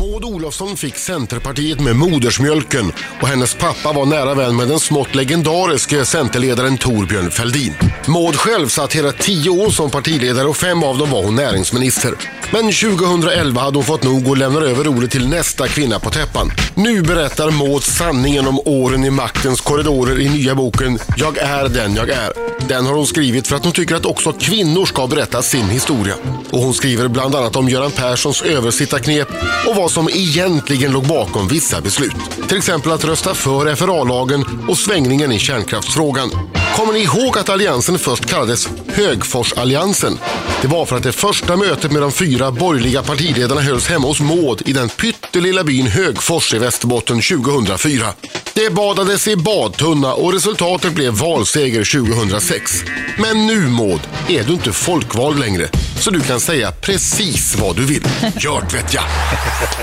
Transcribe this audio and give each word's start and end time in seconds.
Maud 0.00 0.24
Olofsson 0.24 0.76
fick 0.76 0.96
Centerpartiet 0.96 1.80
med 1.80 1.96
modersmjölken 1.96 2.92
och 3.22 3.28
hennes 3.28 3.54
pappa 3.54 3.92
var 3.92 4.06
nära 4.06 4.34
vän 4.34 4.56
med 4.56 4.68
den 4.68 4.80
smått 4.80 5.14
legendariske 5.14 6.04
Centerledaren 6.04 6.78
Torbjörn 6.78 7.30
Fälldin. 7.30 7.74
Maud 8.08 8.36
själv 8.36 8.68
satt 8.68 8.92
hela 8.92 9.12
tio 9.12 9.50
år 9.50 9.70
som 9.70 9.90
partiledare 9.90 10.48
och 10.48 10.56
fem 10.56 10.82
av 10.82 10.98
dem 10.98 11.10
var 11.10 11.22
hon 11.22 11.36
näringsminister. 11.36 12.14
Men 12.52 12.72
2011 12.72 13.60
hade 13.60 13.78
hon 13.78 13.84
fått 13.84 14.02
nog 14.02 14.28
och 14.28 14.36
lämnar 14.36 14.62
över 14.62 14.88
ordet 14.88 15.10
till 15.10 15.28
nästa 15.28 15.68
kvinna 15.68 15.98
på 15.98 16.10
täppan. 16.10 16.50
Nu 16.74 17.02
berättar 17.02 17.50
Maud 17.50 17.82
sanningen 17.82 18.46
om 18.46 18.60
åren 18.64 19.04
i 19.04 19.10
maktens 19.10 19.60
korridorer 19.60 20.20
i 20.20 20.28
nya 20.28 20.54
boken 20.54 20.98
Jag 21.16 21.38
är 21.38 21.68
den 21.68 21.94
jag 21.94 22.08
är. 22.08 22.32
Den 22.68 22.86
har 22.86 22.94
hon 22.94 23.06
skrivit 23.06 23.46
för 23.46 23.56
att 23.56 23.64
hon 23.64 23.72
tycker 23.72 23.94
att 23.94 24.06
också 24.06 24.32
kvinnor 24.32 24.86
ska 24.86 25.06
berätta 25.06 25.42
sin 25.42 25.68
historia. 25.68 26.14
Och 26.50 26.58
hon 26.58 26.74
skriver 26.74 27.08
bland 27.08 27.34
annat 27.34 27.56
om 27.56 27.68
Göran 27.68 27.90
Perssons 27.90 28.42
översittarknep 28.42 29.28
och 29.68 29.76
vad 29.76 29.89
som 29.90 30.08
egentligen 30.08 30.92
låg 30.92 31.06
bakom 31.06 31.48
vissa 31.48 31.80
beslut. 31.80 32.14
Till 32.48 32.58
exempel 32.58 32.92
att 32.92 33.04
rösta 33.04 33.34
för 33.34 33.74
FRA-lagen 33.74 34.44
och 34.68 34.78
svängningen 34.78 35.32
i 35.32 35.38
kärnkraftsfrågan. 35.38 36.30
Kommer 36.76 36.92
ni 36.92 37.00
ihåg 37.00 37.38
att 37.38 37.48
alliansen 37.48 37.98
först 37.98 38.26
kallades 38.26 38.68
Högforsalliansen? 38.88 40.18
Det 40.62 40.68
var 40.68 40.86
för 40.86 40.96
att 40.96 41.02
det 41.02 41.12
första 41.12 41.56
mötet 41.56 41.92
med 41.92 42.02
de 42.02 42.12
fyra 42.12 42.50
borgerliga 42.50 43.02
partiledarna 43.02 43.60
hölls 43.60 43.88
hemma 43.88 44.06
hos 44.06 44.20
Maud 44.20 44.62
i 44.66 44.72
den 44.72 44.88
pyttelilla 44.88 45.64
byn 45.64 45.86
Högfors 45.86 46.54
i 46.54 46.58
Västerbotten 46.58 47.20
2004. 47.20 48.06
Det 48.54 48.70
badades 48.70 49.28
i 49.28 49.36
badtunna 49.36 50.14
och 50.14 50.32
resultatet 50.32 50.92
blev 50.92 51.12
valseger 51.12 52.02
2006. 52.02 52.72
Men 53.18 53.46
nu 53.46 53.60
Maud, 53.68 54.00
är 54.28 54.44
du 54.44 54.52
inte 54.52 54.72
folkvald 54.72 55.38
längre. 55.38 55.68
Så 56.00 56.10
du 56.10 56.20
kan 56.20 56.40
säga 56.40 56.72
precis 56.72 57.56
vad 57.56 57.76
du 57.76 57.86
vill. 57.86 58.04
Gjort 58.36 58.74
vet 58.74 58.94
jag. 58.94 59.04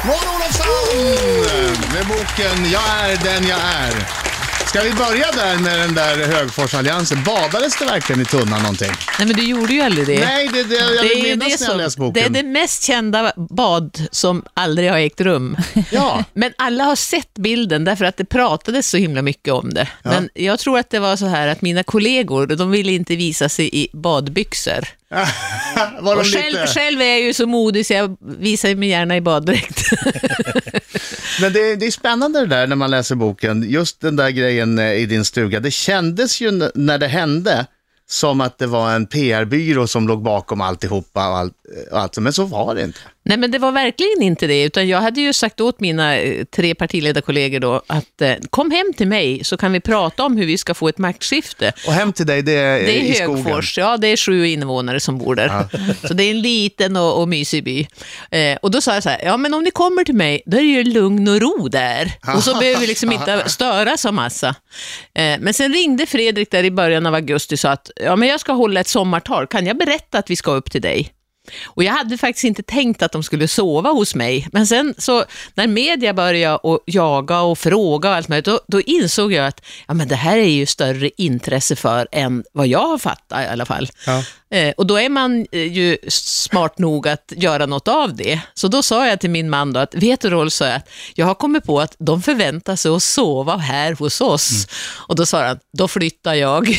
Maud 0.05 0.17
Olofsson 0.35 1.93
med 1.93 2.07
boken 2.07 2.71
Jag 2.71 3.09
är 3.09 3.17
den 3.23 3.47
jag 3.47 3.59
är. 3.59 3.93
Ska 4.67 4.81
vi 4.81 4.93
börja 4.93 5.31
där 5.31 5.59
med 5.59 5.79
den 5.79 5.95
där 5.95 6.27
Högforsalliansen? 6.27 7.23
Badades 7.23 7.77
det 7.79 7.85
verkligen 7.85 8.21
i 8.21 8.25
tunnan 8.25 8.61
någonting? 8.61 8.91
Nej, 9.19 9.27
men 9.27 9.35
du 9.35 9.43
gjorde 9.43 9.73
ju 9.73 9.81
aldrig 9.81 10.07
det. 10.07 10.25
Nej, 10.25 10.49
det, 10.53 10.63
det, 10.63 10.75
jag 10.75 11.03
vill 11.03 11.11
är 11.11 11.23
minnas 11.23 11.59
det, 11.59 11.65
när 11.65 11.71
jag 11.73 11.77
läst 11.77 11.95
som, 11.95 12.05
boken. 12.07 12.33
det 12.33 12.39
är 12.39 12.43
det 12.43 12.49
mest 12.49 12.83
kända 12.83 13.33
bad 13.35 14.07
som 14.11 14.43
aldrig 14.53 14.89
har 14.91 14.97
ägt 14.97 15.21
rum. 15.21 15.57
Ja. 15.91 16.23
Men 16.33 16.53
alla 16.57 16.83
har 16.83 16.95
sett 16.95 17.33
bilden 17.33 17.83
därför 17.83 18.05
att 18.05 18.17
det 18.17 18.25
pratades 18.25 18.89
så 18.89 18.97
himla 18.97 19.21
mycket 19.21 19.53
om 19.53 19.73
det. 19.73 19.87
Men 20.03 20.29
jag 20.33 20.59
tror 20.59 20.79
att 20.79 20.89
det 20.89 20.99
var 20.99 21.15
så 21.15 21.25
här 21.25 21.47
att 21.47 21.61
mina 21.61 21.83
kollegor, 21.83 22.47
de 22.47 22.71
ville 22.71 22.91
inte 22.91 23.15
visa 23.15 23.49
sig 23.49 23.69
i 23.73 23.87
badbyxor. 23.93 24.87
Var 25.99 26.15
de 26.15 26.19
Och 26.19 26.25
själv, 26.25 26.51
lite... 26.51 26.67
själv 26.67 27.01
är 27.01 27.05
jag 27.05 27.21
ju 27.21 27.33
så 27.33 27.45
modig 27.45 27.85
så 27.85 27.93
jag 27.93 28.17
visar 28.21 28.75
mig 28.75 28.89
gärna 28.89 29.17
i 29.17 29.21
baddräkt. 29.21 29.89
Men 31.41 31.53
det, 31.53 31.75
det 31.75 31.85
är 31.85 31.91
spännande 31.91 32.39
det 32.39 32.45
där 32.45 32.67
när 32.67 32.75
man 32.75 32.91
läser 32.91 33.15
boken, 33.15 33.69
just 33.69 34.01
den 34.01 34.15
där 34.15 34.29
grejen 34.29 34.79
eh, 34.79 34.93
i 34.93 35.05
din 35.05 35.25
stuga. 35.25 35.59
Det 35.59 35.71
kändes 35.71 36.41
ju 36.41 36.69
när 36.75 36.97
det 36.97 37.07
hände 37.07 37.65
som 38.09 38.41
att 38.41 38.57
det 38.57 38.67
var 38.67 38.91
en 38.91 39.07
PR-byrå 39.07 39.87
som 39.87 40.07
låg 40.07 40.21
bakom 40.21 40.61
alltihopa 40.61 41.29
och 41.29 41.37
allt, 41.37 41.53
eh, 41.75 41.93
och 41.93 41.99
allt, 41.99 42.17
men 42.17 42.33
så 42.33 42.43
var 42.43 42.75
det 42.75 42.83
inte. 42.83 42.99
Nej, 43.27 43.37
men 43.37 43.51
det 43.51 43.59
var 43.59 43.71
verkligen 43.71 44.21
inte 44.21 44.47
det, 44.47 44.63
utan 44.63 44.87
jag 44.87 45.01
hade 45.01 45.21
ju 45.21 45.33
sagt 45.33 45.61
åt 45.61 45.79
mina 45.79 46.17
eh, 46.17 46.43
tre 46.45 46.75
partiledarkollegor 46.75 47.59
då 47.59 47.81
att 47.87 48.21
eh, 48.21 48.33
kom 48.49 48.71
hem 48.71 48.93
till 48.97 49.07
mig 49.07 49.43
så 49.43 49.57
kan 49.57 49.71
vi 49.71 49.79
prata 49.79 50.23
om 50.23 50.37
hur 50.37 50.45
vi 50.45 50.57
ska 50.57 50.73
få 50.73 50.87
ett 50.87 50.97
maktskifte. 50.97 51.73
Och 51.87 51.93
hem 51.93 52.13
till 52.13 52.25
dig, 52.25 52.41
det 52.41 52.51
är, 52.51 52.79
Det 52.79 52.91
i 52.91 53.09
är 53.09 53.13
skogen. 53.13 53.45
Högfors, 53.45 53.77
ja 53.77 53.97
det 53.97 54.07
är 54.07 54.17
sju 54.17 54.47
invånare 54.47 54.99
som 54.99 55.17
bor 55.17 55.35
där. 55.35 55.67
Så 56.07 56.13
det 56.13 56.23
är 56.23 56.31
en 56.31 56.41
liten 56.41 56.95
och, 56.95 57.21
och 57.21 57.27
mysig 57.27 57.63
by. 57.63 57.87
Eh, 58.31 58.57
och 58.61 58.71
då 58.71 58.81
sa 58.81 58.93
jag 58.93 59.03
så 59.03 59.09
här, 59.09 59.21
ja 59.23 59.37
men 59.37 59.53
om 59.53 59.63
ni 59.63 59.71
kommer 59.71 60.03
till 60.03 60.15
mig, 60.15 60.41
då 60.45 60.57
är 60.57 60.61
det 60.61 60.67
ju 60.67 60.83
lugn 60.83 61.27
och 61.27 61.41
ro 61.41 61.67
där. 61.67 62.11
Och 62.35 62.43
så 62.43 62.59
behöver 62.59 62.79
vi 62.79 62.87
liksom 62.87 63.11
inte 63.11 63.43
störas 63.49 64.05
av 64.05 64.13
massa. 64.13 64.47
Eh, 65.15 65.35
men 65.39 65.53
sen 65.53 65.73
ringde 65.73 66.05
Fredrik 66.05 66.51
där 66.51 66.63
i 66.63 66.71
början 66.71 67.05
av 67.05 67.13
augusti 67.13 67.55
och 67.55 67.59
sa 67.59 67.69
att, 67.69 67.91
ja 67.95 68.15
men 68.15 68.29
jag 68.29 68.39
ska 68.39 68.53
hålla 68.53 68.79
ett 68.79 68.87
sommartal, 68.87 69.47
kan 69.47 69.65
jag 69.65 69.77
berätta 69.77 70.17
att 70.17 70.29
vi 70.29 70.35
ska 70.35 70.51
upp 70.51 70.71
till 70.71 70.81
dig? 70.81 71.13
Och 71.65 71.83
jag 71.83 71.93
hade 71.93 72.17
faktiskt 72.17 72.43
inte 72.43 72.63
tänkt 72.63 73.01
att 73.01 73.11
de 73.11 73.23
skulle 73.23 73.47
sova 73.47 73.89
hos 73.89 74.15
mig, 74.15 74.47
men 74.51 74.67
sen 74.67 74.95
så 74.97 75.25
när 75.55 75.67
media 75.67 76.13
började 76.13 76.57
och 76.57 76.79
jaga 76.85 77.41
och 77.41 77.59
fråga 77.59 78.09
och 78.09 78.15
allt 78.15 78.27
möjligt, 78.27 78.45
då, 78.45 78.59
då 78.67 78.81
insåg 78.81 79.33
jag 79.33 79.47
att 79.47 79.61
ja, 79.87 79.93
men 79.93 80.07
det 80.07 80.15
här 80.15 80.37
är 80.37 80.49
ju 80.49 80.65
större 80.65 81.09
intresse 81.17 81.75
för 81.75 82.07
än 82.11 82.43
vad 82.53 82.67
jag 82.67 82.87
har 82.87 82.97
fattat 82.97 83.45
i 83.45 83.47
alla 83.47 83.65
fall. 83.65 83.89
Ja. 84.05 84.23
Eh, 84.49 84.73
och 84.77 84.87
då 84.87 84.99
är 84.99 85.09
man 85.09 85.45
eh, 85.51 85.73
ju 85.73 85.97
smart 86.07 86.77
nog 86.77 87.07
att 87.07 87.33
göra 87.35 87.65
något 87.65 87.87
av 87.87 88.15
det. 88.15 88.39
Så 88.53 88.67
då 88.67 88.83
sa 88.83 89.07
jag 89.07 89.19
till 89.19 89.29
min 89.29 89.49
man 89.49 89.73
då 89.73 89.79
att, 89.79 89.95
vet 89.95 90.21
du 90.21 90.29
Rolf, 90.29 90.61
jag, 90.61 90.75
att 90.75 90.89
jag 91.15 91.25
har 91.25 91.35
kommit 91.35 91.63
på 91.63 91.79
att 91.79 91.95
de 91.99 92.21
förväntar 92.21 92.75
sig 92.75 92.91
att 92.91 93.03
sova 93.03 93.57
här 93.57 93.93
hos 93.93 94.21
oss. 94.21 94.67
Och 95.07 95.15
då 95.15 95.25
sa 95.25 95.47
han, 95.47 95.59
då 95.77 95.87
flyttar 95.87 96.33
jag. 96.33 96.67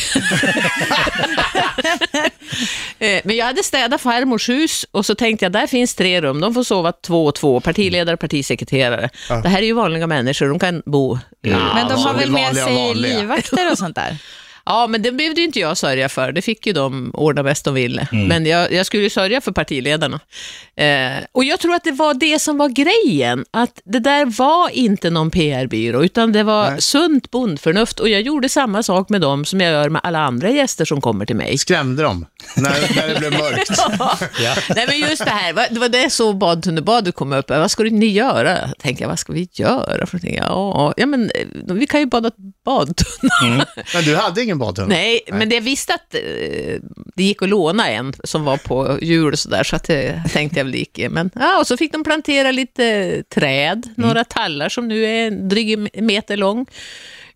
Eh, 2.99 3.21
Men 3.25 3.37
jag 3.37 3.47
hade 3.47 3.63
städat 3.63 4.01
farmors 4.01 4.49
hus 4.49 4.87
och 4.91 5.07
så 5.07 5.15
tänkte 5.15 5.45
jag, 5.45 5.53
där 5.53 5.67
finns 5.67 5.95
tre 5.95 6.21
rum, 6.21 6.41
de 6.41 6.55
får 6.55 6.63
sova 6.63 6.93
två 6.93 7.27
och 7.27 7.35
två, 7.35 7.61
partiledare 7.61 8.15
och 8.15 8.21
partisekreterare. 8.21 9.11
Det 9.43 9.49
här 9.49 9.59
är 9.59 9.67
ju 9.67 9.73
vanliga 9.73 10.07
människor, 10.07 10.49
de 10.49 10.59
kan 10.59 10.83
bo. 10.87 11.19
Ja, 11.41 11.75
Men 11.75 11.89
de 11.89 11.95
har 11.95 12.15
väl 12.15 12.31
med 12.31 12.43
vanliga, 12.45 12.65
sig 12.65 12.75
vanliga. 12.75 13.19
livvakter 13.19 13.71
och 13.73 13.79
sånt 13.79 13.95
där? 13.97 14.17
Ja, 14.69 14.87
men 14.87 15.03
det 15.03 15.13
behövde 15.13 15.41
ju 15.41 15.47
inte 15.47 15.61
jag 15.61 15.77
sörja 15.77 16.09
för. 16.09 16.33
Det 16.33 16.43
fick 16.43 16.67
ju 16.67 16.73
de 16.73 17.11
ordna 17.15 17.43
bäst 17.43 17.65
de 17.65 17.75
ville. 17.75 18.09
Men 18.13 18.47
jag, 18.47 18.73
jag 18.73 18.87
skulle 18.87 19.03
ju 19.03 19.11
sörja 19.11 19.41
för 19.41 19.53
partiledarna. 19.53 20.21
Eh, 20.77 21.25
och 21.33 21.45
jag 21.45 21.61
tror 21.61 21.75
att 21.75 21.85
det 21.85 21.93
var 21.93 22.15
det 22.15 22.39
som 22.39 22.59
var 22.59 22.69
grejen. 22.69 23.45
Att 23.51 23.81
det 23.85 23.99
där 23.99 24.27
var 24.27 24.69
inte 24.69 25.11
någon 25.11 25.31
PR-byrå, 25.31 26.05
utan 26.05 26.33
det 26.33 26.43
var 26.43 26.71
Nej. 26.71 26.81
sunt 26.81 27.31
bondförnuft. 27.31 28.01
Och 28.01 28.09
jag 28.09 28.21
gjorde 28.21 28.49
samma 28.49 28.83
sak 28.83 29.09
med 29.09 29.21
dem 29.21 29.45
som 29.45 29.61
jag 29.61 29.73
gör 29.73 29.89
med 29.89 30.01
alla 30.05 30.19
andra 30.19 30.51
gäster 30.51 30.85
som 30.85 31.01
kommer 31.01 31.27
till 31.27 31.37
mig. 31.37 31.59
Skrämde 31.59 32.03
dem 32.03 32.27
när, 32.57 32.97
när 32.97 33.15
det 33.15 33.19
blev 33.19 33.33
mörkt. 33.33 33.71
Nej, 34.77 34.87
men 34.89 34.99
just 34.99 35.25
det 35.25 35.31
här, 35.31 35.69
det 35.71 35.81
var 35.81 35.89
det 35.89 36.11
så 36.11 36.33
badtunnebadet 36.33 37.15
kom 37.15 37.33
upp. 37.33 37.51
Vad 37.51 37.71
ska 37.71 37.83
ni 37.83 38.07
göra? 38.07 38.59
Tänkte 38.79 39.05
jag, 39.05 39.09
vad 39.09 39.19
ska 39.19 39.33
vi 39.33 39.49
göra? 39.53 40.07
För 40.07 40.17
någonting? 40.17 40.37
ja, 40.37 40.95
ja, 40.97 41.07
men 41.07 41.31
eh, 41.35 41.75
vi 41.75 41.87
kan 41.87 42.01
ju 42.01 42.07
bada 42.07 42.31
badtunna. 42.69 43.67
Men 43.95 44.05
du 44.05 44.17
hade 44.17 44.43
ingen 44.43 44.59
badtunna? 44.59 44.89
Nej, 44.89 45.21
men 45.33 45.51
jag 45.51 45.61
visste 45.61 45.95
att 45.95 46.15
eh, 46.15 46.21
det 47.15 47.23
gick 47.23 47.43
att 47.43 47.49
låna 47.49 47.91
en 47.91 48.15
som 48.25 48.45
var 48.45 48.57
på 48.57 48.99
hjul 49.03 49.33
och 49.33 49.39
sådär, 49.39 49.65
så 49.65 49.77
att 49.77 49.85
det 49.85 50.23
tänkte 50.33 50.59
jag 50.59 50.65
väl 50.65 50.75
gick. 50.75 51.01
Men, 51.11 51.31
ja, 51.35 51.59
och 51.59 51.67
så 51.67 51.77
fick 51.77 51.93
de 51.93 52.05
plantera 52.05 52.53
lite 52.53 53.23
träd, 53.35 53.89
några 53.97 54.25
tallar 54.25 54.69
som 54.69 54.89
nu 54.89 55.05
är 55.05 55.27
en 55.27 55.49
dryg 55.49 56.03
meter 56.03 56.37
lång. 56.37 56.67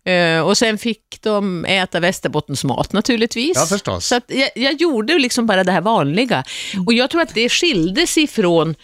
Eh, 0.05 0.39
och 0.39 0.57
sen 0.57 0.77
fick 0.77 1.21
de 1.21 1.65
äta 1.65 1.99
Västerbottensmat 1.99 2.93
naturligtvis. 2.93 3.55
Ja, 3.55 3.65
förstås. 3.65 4.07
Så 4.07 4.21
jag, 4.27 4.49
jag 4.55 4.73
gjorde 4.73 5.19
liksom 5.19 5.45
bara 5.45 5.63
det 5.63 5.71
här 5.71 5.81
vanliga. 5.81 6.43
Och 6.85 6.93
jag 6.93 7.09
tror 7.09 7.21
att 7.21 7.33
det 7.33 7.49
skilde 7.49 8.07
sig 8.07 8.27
från 8.27 8.75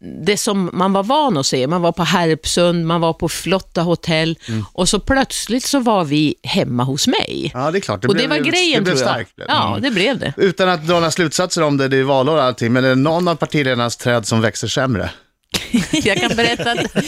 det 0.00 0.36
som 0.36 0.70
man 0.72 0.92
var 0.92 1.02
van 1.02 1.36
att 1.36 1.46
se. 1.46 1.66
Man 1.66 1.82
var 1.82 1.92
på 1.92 2.02
Harpsund, 2.02 2.86
man 2.86 3.00
var 3.00 3.12
på 3.12 3.28
flotta 3.28 3.82
hotell 3.82 4.38
och 4.72 4.88
så 4.88 5.00
plötsligt 5.00 5.64
så 5.64 5.80
var 5.80 6.04
vi 6.04 6.34
hemma 6.42 6.82
hos 6.84 7.06
mig. 7.06 7.50
Ja, 7.54 7.70
det 7.70 7.78
är 7.78 7.80
klart. 7.80 8.02
Det 8.02 8.08
och 8.08 8.14
blev, 8.14 8.28
det 8.28 8.36
var 8.38 8.44
grejen 8.44 8.84
det 8.84 8.90
blev 8.90 8.96
tror 8.96 9.08
jag. 9.08 9.14
starkt. 9.14 9.32
Ja, 9.48 9.78
det 9.82 9.90
blev 9.90 10.18
det. 10.18 10.34
Utan 10.36 10.68
att 10.68 10.86
dra 10.86 10.94
några 10.94 11.10
slutsatser 11.10 11.62
om 11.62 11.76
det, 11.76 11.88
det 11.88 11.96
är 11.96 12.02
valår 12.02 12.36
och 12.36 12.42
allting, 12.42 12.72
men 12.72 12.84
är 12.84 12.88
det 12.88 12.94
någon 12.94 13.28
av 13.28 13.34
partiledarnas 13.34 13.96
träd 13.96 14.26
som 14.26 14.40
växer 14.40 14.68
sämre? 14.68 15.10
Jag 15.92 16.16
kan 16.16 16.36
berätta 16.36 16.72
att 16.72 17.04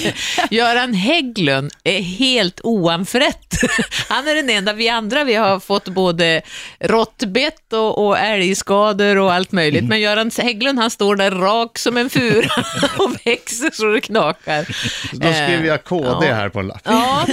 Göran 0.51 0.95
Hägglund 0.95 1.73
är 1.85 2.01
helt 2.01 2.61
oanfrätt. 2.65 3.55
Han 4.09 4.29
är 4.29 4.35
den 4.35 4.51
enda, 4.51 4.73
vi 4.73 4.89
andra 4.89 5.25
vi 5.25 5.35
har 5.35 5.61
fått 5.61 5.89
både 5.89 6.43
råttbett 6.81 7.73
och, 7.73 8.07
och 8.07 8.19
älgskador 8.19 9.19
och 9.19 9.33
allt 9.33 9.53
möjligt. 9.53 9.85
Men 9.85 10.01
Göran 10.01 10.31
Hägglund 10.39 10.79
han 10.79 10.91
står 10.91 11.17
där 11.17 11.31
rak 11.31 11.79
som 11.79 11.97
en 11.97 12.11
fura 12.11 12.65
och 12.99 13.13
växer 13.25 13.71
så 13.73 13.87
det 13.87 14.01
knakar. 14.01 14.67
Då 15.13 15.33
skriver 15.33 15.65
jag 15.65 15.85
KD 15.85 16.27
ja. 16.27 16.35
här 16.35 16.49
på 16.49 16.59
en 16.59 16.67
lapp. 16.67 16.83
Ja, 16.85 17.27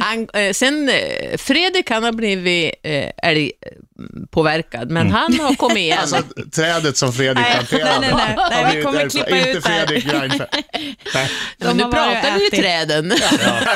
han, 0.00 0.28
eh, 0.34 0.52
sen 0.52 0.88
eh, 0.88 1.36
Fredrik 1.38 1.90
han 1.90 2.04
har 2.04 2.12
blivit 2.12 2.74
eh, 2.82 3.10
älgpåverkad, 3.22 4.90
men 4.90 5.12
han 5.12 5.40
har 5.40 5.54
kommit 5.54 5.78
igen. 5.78 5.98
Alltså 6.00 6.22
trädet 6.54 6.96
som 6.96 7.12
Fredrik 7.12 7.44
Nej, 7.44 7.52
planterade. 7.52 8.00
nej, 8.00 8.10
nej, 8.14 8.36
nej, 8.50 8.64
har 8.64 8.74
vi 8.74 8.82
kommer 8.82 9.08
klippa 9.08 9.38
ut 9.38 9.62
det 9.62 9.68
här. 9.68 9.86
Reinfeldt. 10.20 10.54
Nej, 11.14 11.28
men 11.58 11.76
nu 11.76 11.82
pratar 11.82 12.38
vi 12.38 12.44
ju 12.44 12.50
träden. 12.62 13.12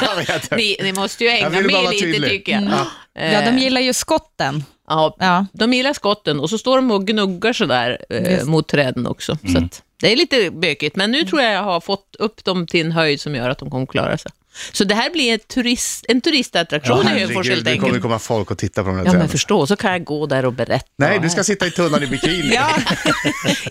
jag 0.02 0.16
vet 0.26 0.50
det. 0.50 0.56
Ni, 0.56 0.76
ni 0.82 0.92
måste 0.92 1.24
ju 1.24 1.30
Jag 1.30 1.52
bara 1.52 1.62
med 1.62 1.90
lite 1.90 2.04
tydlig. 2.04 2.30
tycker 2.30 2.52
jag. 2.52 2.86
Ja, 3.32 3.40
de 3.50 3.58
gillar 3.58 3.80
ju 3.80 3.92
skotten. 3.92 4.64
Ja, 4.88 5.16
Ja. 5.18 5.46
de 5.52 5.72
gillar 5.72 5.92
skotten 5.92 6.40
och 6.40 6.50
så 6.50 6.58
står 6.58 6.76
de 6.76 6.90
och 6.90 7.06
gnuggar 7.06 7.52
sådär 7.52 7.98
eh, 8.10 8.32
Just. 8.32 8.46
mot 8.46 8.68
träden 8.68 9.06
också. 9.06 9.38
Så 9.52 9.58
att, 9.58 9.82
det 10.00 10.12
är 10.12 10.16
lite 10.16 10.50
bökigt, 10.50 10.96
men 10.96 11.10
nu 11.10 11.24
tror 11.24 11.42
jag 11.42 11.52
jag 11.54 11.62
har 11.62 11.80
fått 11.80 12.16
upp 12.18 12.44
dem 12.44 12.66
till 12.66 12.86
en 12.86 12.92
höjd 12.92 13.20
som 13.20 13.34
gör 13.34 13.50
att 13.50 13.58
de 13.58 13.70
kommer 13.70 13.86
klara 13.86 14.18
sig. 14.18 14.32
Så 14.72 14.84
det 14.84 14.94
här 14.94 15.10
blir 15.10 15.34
ett 15.34 15.48
turist, 15.48 16.04
en 16.08 16.20
turistattraktion 16.20 17.08
i 17.08 17.10
Högfors 17.10 17.48
helt 17.48 17.64
det 17.64 17.74
kommer 17.74 17.86
enkelt. 17.86 18.02
komma 18.02 18.18
folk 18.18 18.50
och 18.50 18.58
titta 18.58 18.82
på 18.82 18.88
de 18.88 18.96
här 18.96 18.98
Ja, 18.98 19.04
men 19.04 19.12
träden. 19.12 19.28
förstå, 19.28 19.66
så 19.66 19.76
kan 19.76 19.92
jag 19.92 20.04
gå 20.04 20.26
där 20.26 20.44
och 20.44 20.52
berätta. 20.52 20.84
Nej, 20.98 21.18
du 21.22 21.30
ska 21.30 21.44
sitta 21.44 21.66
i 21.66 21.70
tunnan 21.70 22.02
i 22.02 22.06
bikini 22.06 22.54
Ja, 22.54 22.68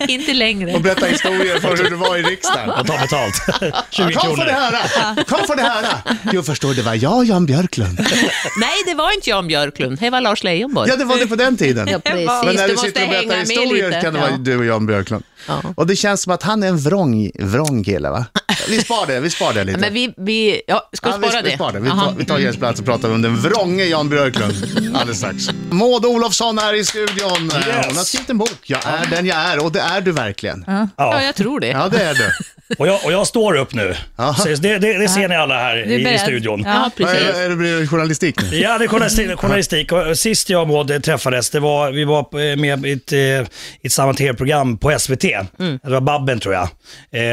inte 0.08 0.32
längre. 0.32 0.74
och 0.74 0.80
berätta 0.80 1.06
historier 1.06 1.60
för 1.60 1.76
hur 1.76 1.90
det 1.90 1.96
var 1.96 2.16
i 2.16 2.22
riksdagen. 2.22 2.70
Och 2.70 2.86
ta 2.86 2.98
betalt. 2.98 3.34
20 3.90 4.12
Kom 4.14 4.36
för 4.36 4.44
det 4.44 4.52
här! 4.52 5.24
Kom 5.24 5.46
för 5.46 5.56
det 5.56 5.62
här! 5.62 5.84
Jo, 6.32 6.42
förstår 6.42 6.74
det 6.74 6.82
var 6.82 6.94
jag, 6.94 7.24
Jan 7.24 7.46
Björklund. 7.46 7.98
Nej, 8.60 8.70
det 8.86 8.94
var 8.94 9.14
inte 9.14 9.30
Jan 9.30 9.46
Björklund, 9.48 9.98
det 10.00 10.10
var 10.10 10.20
Lars 10.20 10.44
Leijonborg. 10.44 10.90
Ja, 10.90 10.96
det 10.96 11.04
var 11.04 11.16
det 11.18 11.26
på 11.26 11.36
den 11.36 11.56
tiden. 11.56 11.88
Ja, 11.92 11.98
precis. 11.98 12.26
Men 12.44 12.54
när 12.56 12.68
du 12.68 12.74
du 12.74 12.78
sitter 12.80 13.02
och 13.04 13.08
berättar 13.10 13.36
historier 13.40 14.00
kan 14.00 14.14
det 14.14 14.20
vara 14.20 14.30
Ja. 14.30 14.36
du 14.36 14.58
och 14.58 14.64
Jan 14.64 14.86
Björklund. 14.86 15.24
Ja. 15.46 15.62
Och 15.76 15.86
det 15.86 15.96
känns 15.96 16.22
som 16.22 16.32
att 16.32 16.42
han 16.42 16.62
är 16.62 16.68
en 16.68 16.78
vrång, 16.78 17.30
vrång 17.38 17.84
kille, 17.84 18.10
va? 18.10 18.24
Vi 18.68 18.78
spar 18.80 19.06
det, 19.06 19.20
vi 19.20 19.30
spar 19.30 19.52
det 19.52 19.64
lite. 19.64 19.78
Men 19.78 19.94
vi, 19.94 20.14
vi 20.16 20.62
ja, 20.66 20.90
ska 20.92 21.06
vi 21.06 21.12
Ja, 21.22 21.28
spara 21.30 21.42
vi, 21.42 21.48
det? 21.48 21.50
vi 21.50 21.54
spar 21.56 21.72
det. 21.72 21.80
Vi 21.80 21.90
tar, 21.90 22.14
vi 22.18 22.24
tar 22.24 22.38
Jens 22.38 22.56
plats 22.56 22.80
och 22.80 22.86
pratar 22.86 23.10
om 23.10 23.22
den 23.22 23.36
vrånge 23.36 23.84
Jan 23.84 24.08
Björklund 24.08 24.54
alldeles 24.94 25.18
strax. 25.18 25.48
Maud 25.70 26.06
Olofsson 26.06 26.58
är 26.58 26.74
i 26.74 26.84
studion. 26.84 27.44
Yes. 27.44 27.86
Hon 27.86 27.96
har 27.96 28.04
skrivit 28.04 28.30
en 28.30 28.38
bok, 28.38 28.50
Jag 28.62 28.80
är 28.84 29.06
den 29.10 29.26
jag 29.26 29.36
är, 29.38 29.64
och 29.64 29.72
det 29.72 29.80
är 29.80 30.00
du 30.00 30.12
verkligen. 30.12 30.64
Ja, 30.66 30.88
Ja. 30.96 31.22
jag 31.22 31.34
tror 31.34 31.60
det. 31.60 31.68
Ja, 31.68 31.88
det 31.88 32.02
är 32.02 32.14
du. 32.14 32.30
Och, 32.78 32.86
jag, 32.88 33.04
och 33.04 33.12
jag 33.12 33.26
står 33.26 33.56
upp 33.56 33.74
nu. 33.74 33.94
Så 34.36 34.48
det, 34.48 34.78
det, 34.78 34.98
det 34.98 35.08
ser 35.08 35.28
ni 35.28 35.36
alla 35.36 35.58
här 35.58 35.76
Du 35.76 35.82
är 35.82 35.86
i, 35.88 36.00
i 36.00 36.04
beredd? 36.04 36.20
studion. 36.20 36.62
Ja, 36.66 36.90
precis. 36.96 37.20
Är, 37.20 37.42
är 37.44 37.48
det 37.48 37.56
blir 37.56 37.86
journalistik 37.86 38.36
nu? 38.50 38.58
Ja, 38.58 38.78
det 38.78 38.84
är 38.84 38.88
journalistik. 38.88 39.38
journalistik. 39.38 39.92
Och 39.92 40.18
Sist 40.18 40.50
jag 40.50 40.62
och 40.62 40.68
Maud 40.68 41.04
träffades, 41.04 41.50
det 41.50 41.60
var, 41.60 41.90
vi 41.90 42.04
var 42.04 42.56
med 42.56 42.86
i 42.86 42.92
ett, 42.92 43.12
eh, 43.12 43.18
i 43.18 43.46
ett 43.82 43.92
samma 43.92 44.14
tv-program 44.14 44.78
på 44.78 44.98
SVT. 44.98 45.22
Det 45.22 45.90
var 45.90 46.00
Babben 46.00 46.40
tror 46.40 46.54
jag. 46.54 46.68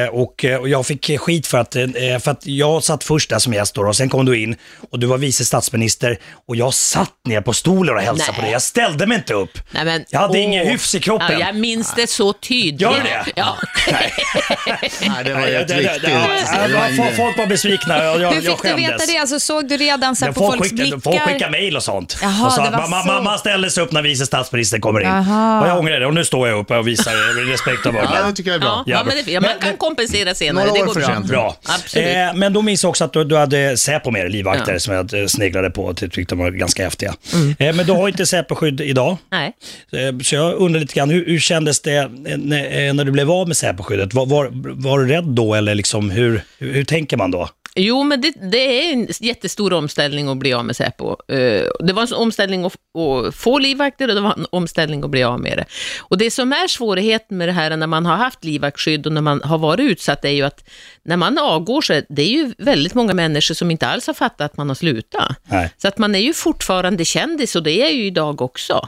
Eh, 0.03 0.07
och, 0.09 0.45
eh, 0.45 0.57
och 0.59 0.69
jag 0.69 0.85
fick 0.85 1.19
skit 1.19 1.47
för 1.47 1.57
att, 1.57 1.75
eh, 1.75 1.85
för 2.19 2.31
att 2.31 2.45
jag 2.45 2.83
satt 2.83 3.03
först 3.03 3.29
där 3.29 3.39
som 3.39 3.53
gäst 3.53 3.75
då, 3.75 3.87
och 3.87 3.95
sen 3.95 4.09
kom 4.09 4.25
du 4.25 4.43
in 4.43 4.55
och 4.91 4.99
du 4.99 5.07
var 5.07 5.17
vice 5.17 5.45
statsminister 5.45 6.19
och 6.47 6.55
jag 6.55 6.73
satt 6.73 7.11
ner 7.27 7.41
på 7.41 7.53
stolen 7.53 7.95
och 7.95 8.01
hälsade 8.01 8.31
Nej. 8.31 8.35
på 8.35 8.41
dig. 8.41 8.51
Jag 8.51 8.61
ställde 8.61 9.07
mig 9.07 9.17
inte 9.17 9.33
upp. 9.33 9.57
Nej, 9.71 9.85
men, 9.85 10.05
Jag 10.09 10.19
hade 10.19 10.33
åh. 10.33 10.43
ingen 10.43 10.67
hyfs 10.67 10.95
i 10.95 10.99
kroppen. 10.99 11.27
Ja, 11.31 11.39
jag 11.39 11.55
minns 11.55 11.93
det 11.95 12.09
så 12.09 12.33
tydligt. 12.33 12.81
Gör 12.81 12.93
du 12.93 13.03
det? 13.03 13.25
Ja. 13.35 13.57
Nej, 13.91 15.23
det 15.25 15.28
det- 15.33 16.09
ja, 16.09 16.19
var 16.59 16.69
ja, 16.69 16.89
ingen- 16.89 17.15
Folk 17.15 17.37
var 17.37 17.47
besvikna 17.47 17.97
och 17.97 18.03
jag, 18.03 18.13
Hur 18.13 18.41
jag 18.41 18.59
fick 18.59 18.61
du 18.63 18.73
veta 18.75 19.05
det? 19.07 19.17
Alltså, 19.17 19.39
såg 19.39 19.67
du 19.69 19.77
redan 19.77 20.15
så 20.15 20.25
här 20.25 20.29
Ja, 20.29 20.33
på 20.33 20.39
folk, 20.39 20.53
folks 20.57 20.69
skickade, 20.69 20.81
blickar? 20.89 20.99
folk 21.11 21.21
skickade 21.21 21.51
mejl 21.51 21.75
och 21.75 21.83
sånt. 21.83 22.17
Jaha, 22.21 22.45
och 22.45 22.51
sa 22.53 22.61
det 22.69 22.77
att 22.77 22.89
man, 22.89 23.23
man 23.23 23.39
ställer 23.39 23.69
sig 23.69 23.83
upp 23.83 23.91
när 23.91 24.01
vice 24.01 24.25
statsministern 24.25 24.81
kommer 24.81 24.99
in. 24.99 25.07
Jaha. 25.07 25.61
Och 25.61 25.67
jag 25.67 25.79
ångrar 25.79 25.99
det 25.99 26.05
och 26.05 26.13
nu 26.13 26.25
står 26.25 26.47
jag 26.47 26.59
upp 26.59 26.71
och 26.71 26.87
visar 26.87 27.45
respekt 27.51 27.85
och 27.85 27.93
Ja, 27.95 28.01
vördnad. 28.01 28.25
det 28.31 28.35
tycker 28.35 28.49
jag 28.51 28.55
är 28.55 28.59
bra. 28.61 28.83
Ja, 28.85 28.95
ja, 28.97 29.03
men 29.03 29.25
det, 29.25 29.31
ja, 29.31 29.41
man 29.41 29.49
kan 29.61 29.77
kompensera 29.77 30.35
senare, 30.35 30.65
det 30.65 30.71
år 30.81 30.85
går 30.85 30.93
bra. 30.93 31.19
Bra. 31.27 31.55
Absolut. 31.65 32.07
Eh, 32.07 32.33
men 32.35 32.53
då 32.53 32.61
minns 32.61 32.83
jag 32.83 32.89
också 32.89 33.03
att 33.03 33.13
du, 33.13 33.23
du 33.23 33.37
hade 33.37 33.77
Säpo 33.77 34.11
med 34.11 34.21
dig, 34.21 34.31
livvakter, 34.31 34.73
Ja. 34.73 34.79
som 34.79 34.93
jag 34.93 35.29
sneglade 35.29 35.69
på 35.69 35.83
och 35.85 35.97
tyckte 35.97 36.23
de 36.35 36.39
var 36.39 36.51
ganska 36.51 36.83
häftiga. 36.83 37.13
Mm. 37.33 37.55
Eh, 37.59 37.75
men 37.75 37.85
du 37.85 37.91
har 37.91 38.07
inte 38.07 38.25
Säpo-skydd 38.25 38.81
idag. 38.81 39.17
Nej. 39.31 39.51
Eh, 39.93 40.19
Så 40.23 40.35
jag 40.35 40.53
undrar 40.53 40.79
lite 40.81 40.93
grann, 40.93 41.09
hur, 41.09 41.25
hur 41.25 41.39
kändes 41.39 41.81
det 41.81 41.95
eh, 41.95 42.07
när, 42.37 42.87
eh, 42.87 42.93
när 42.93 43.03
du 43.05 43.11
blev 43.11 43.31
av 43.31 43.47
med 43.47 43.57
Säpo-skyddet? 43.57 44.13
Var, 44.13 44.25
var, 44.25 44.49
var 44.83 44.99
du 44.99 45.07
rädd 45.07 45.18
då 45.21 45.53
eller 45.53 45.75
liksom, 45.75 46.09
hur, 46.09 46.41
hur 46.57 46.83
tänker 46.83 47.17
man 47.17 47.31
då? 47.31 47.49
Jo, 47.75 48.03
men 48.03 48.21
det, 48.21 48.33
det 48.51 48.57
är 48.89 48.93
en 48.93 49.07
jättestor 49.19 49.73
omställning 49.73 50.27
att 50.29 50.37
bli 50.37 50.53
av 50.53 50.65
med 50.65 50.75
Säpo. 50.75 51.09
Eh, 51.27 51.63
Det 51.79 51.93
var 51.93 52.01
en 52.01 52.13
omställning 52.13 52.65
att, 52.65 52.73
att 52.97 53.35
få 53.35 53.59
livvakter 53.59 54.07
och 54.07 54.15
det 54.15 54.21
var 54.21 54.33
en 54.33 54.45
omställning 54.49 55.03
att 55.03 55.09
bli 55.09 55.23
av 55.23 55.39
med 55.39 55.57
det. 55.57 55.65
Och 55.99 56.17
det 56.17 56.31
som 56.31 56.53
är 56.53 56.67
svårigheten 56.67 57.37
med 57.37 57.47
det 57.47 57.51
här 57.51 57.77
när 57.77 57.87
man 57.87 58.05
har 58.05 58.15
haft 58.15 58.43
livvaktsskydd 58.43 59.05
och 59.05 59.13
när 59.13 59.21
man 59.21 59.41
har 59.43 59.57
varit 59.57 59.79
utsatt 59.91 60.25
är 60.25 60.29
ju 60.29 60.43
att 60.43 60.69
när 61.03 61.17
man 61.17 61.37
avgår 61.37 61.81
så 61.81 62.01
det 62.09 62.21
är 62.21 62.27
ju 62.29 62.53
väldigt 62.57 62.93
många 62.93 63.13
människor 63.13 63.55
som 63.55 63.71
inte 63.71 63.87
alls 63.87 64.07
har 64.07 64.13
fattat 64.13 64.51
att 64.51 64.57
man 64.57 64.67
har 64.67 64.75
slutat. 64.75 65.35
Nej. 65.43 65.71
Så 65.77 65.87
att 65.87 65.97
man 65.97 66.15
är 66.15 66.19
ju 66.19 66.33
fortfarande 66.33 67.05
kändis 67.05 67.55
och 67.55 67.63
det 67.63 67.71
är 67.71 67.79
jag 67.81 67.93
ju 67.93 68.05
idag 68.05 68.41
också. 68.41 68.87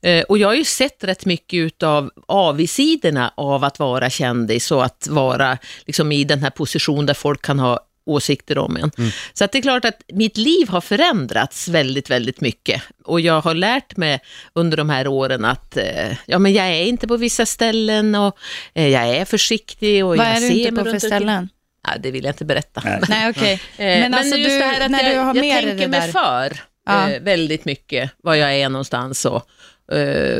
Eh, 0.00 0.22
och 0.22 0.38
jag 0.38 0.48
har 0.48 0.54
ju 0.54 0.64
sett 0.64 1.04
rätt 1.04 1.26
mycket 1.26 1.56
utav 1.58 2.10
avigsidorna 2.28 3.32
av 3.36 3.64
att 3.64 3.78
vara 3.78 4.10
kändis 4.10 4.70
och 4.70 4.84
att 4.84 5.08
vara 5.10 5.58
liksom 5.86 6.12
i 6.12 6.24
den 6.24 6.42
här 6.42 6.50
position 6.50 7.06
där 7.06 7.14
folk 7.14 7.42
kan 7.42 7.58
ha 7.58 7.80
åsikter 8.06 8.58
om 8.58 8.76
en. 8.76 8.90
Så 9.32 9.44
att 9.44 9.52
det 9.52 9.58
är 9.58 9.62
klart 9.62 9.84
att 9.84 10.02
mitt 10.12 10.36
liv 10.36 10.68
har 10.68 10.80
förändrats 10.80 11.68
väldigt, 11.68 12.10
väldigt 12.10 12.40
mycket. 12.40 12.82
Och 13.04 13.20
jag 13.20 13.40
har 13.40 13.54
lärt 13.54 13.96
mig 13.96 14.20
under 14.52 14.76
de 14.76 14.90
här 14.90 15.06
åren 15.06 15.44
att 15.44 15.76
eh, 15.76 16.12
ja, 16.26 16.38
men 16.38 16.52
jag 16.52 16.66
är 16.66 16.84
inte 16.84 17.08
på 17.08 17.16
vissa 17.16 17.46
ställen 17.46 18.14
och 18.14 18.36
eh, 18.74 18.88
jag 18.88 19.08
är 19.08 19.24
försiktig 19.24 20.04
och 20.04 20.16
Vad 20.16 20.18
jag 20.18 20.36
är 20.36 20.40
du 20.40 20.48
ser 20.48 20.68
inte 20.68 20.84
på 20.84 20.90
för 20.90 20.98
ställen? 20.98 21.48
Ja, 21.88 21.94
det 22.00 22.10
vill 22.10 22.24
jag 22.24 22.32
inte 22.32 22.44
berätta. 22.44 22.82
Nej. 22.84 23.00
Nej, 23.08 23.30
okej. 23.30 23.52
Eh, 23.52 23.60
Men, 23.78 24.14
alltså 24.14 24.36
just 24.36 24.50
du, 24.50 24.58
det 24.58 24.64
här 24.64 24.80
att 24.84 24.90
när 24.90 25.02
jag, 25.02 25.12
du 25.12 25.18
har 25.18 25.34
jag 25.34 25.36
med 25.36 25.62
tänker 25.64 25.76
det 25.76 25.88
mig 25.88 26.12
för 26.12 26.60
Ja. 26.86 27.10
eh, 27.10 27.20
väldigt 27.22 27.64
mycket 27.64 28.10
var 28.22 28.34
jag 28.34 28.54
är 28.54 28.68
någonstans. 28.68 29.24
Och, 29.24 29.48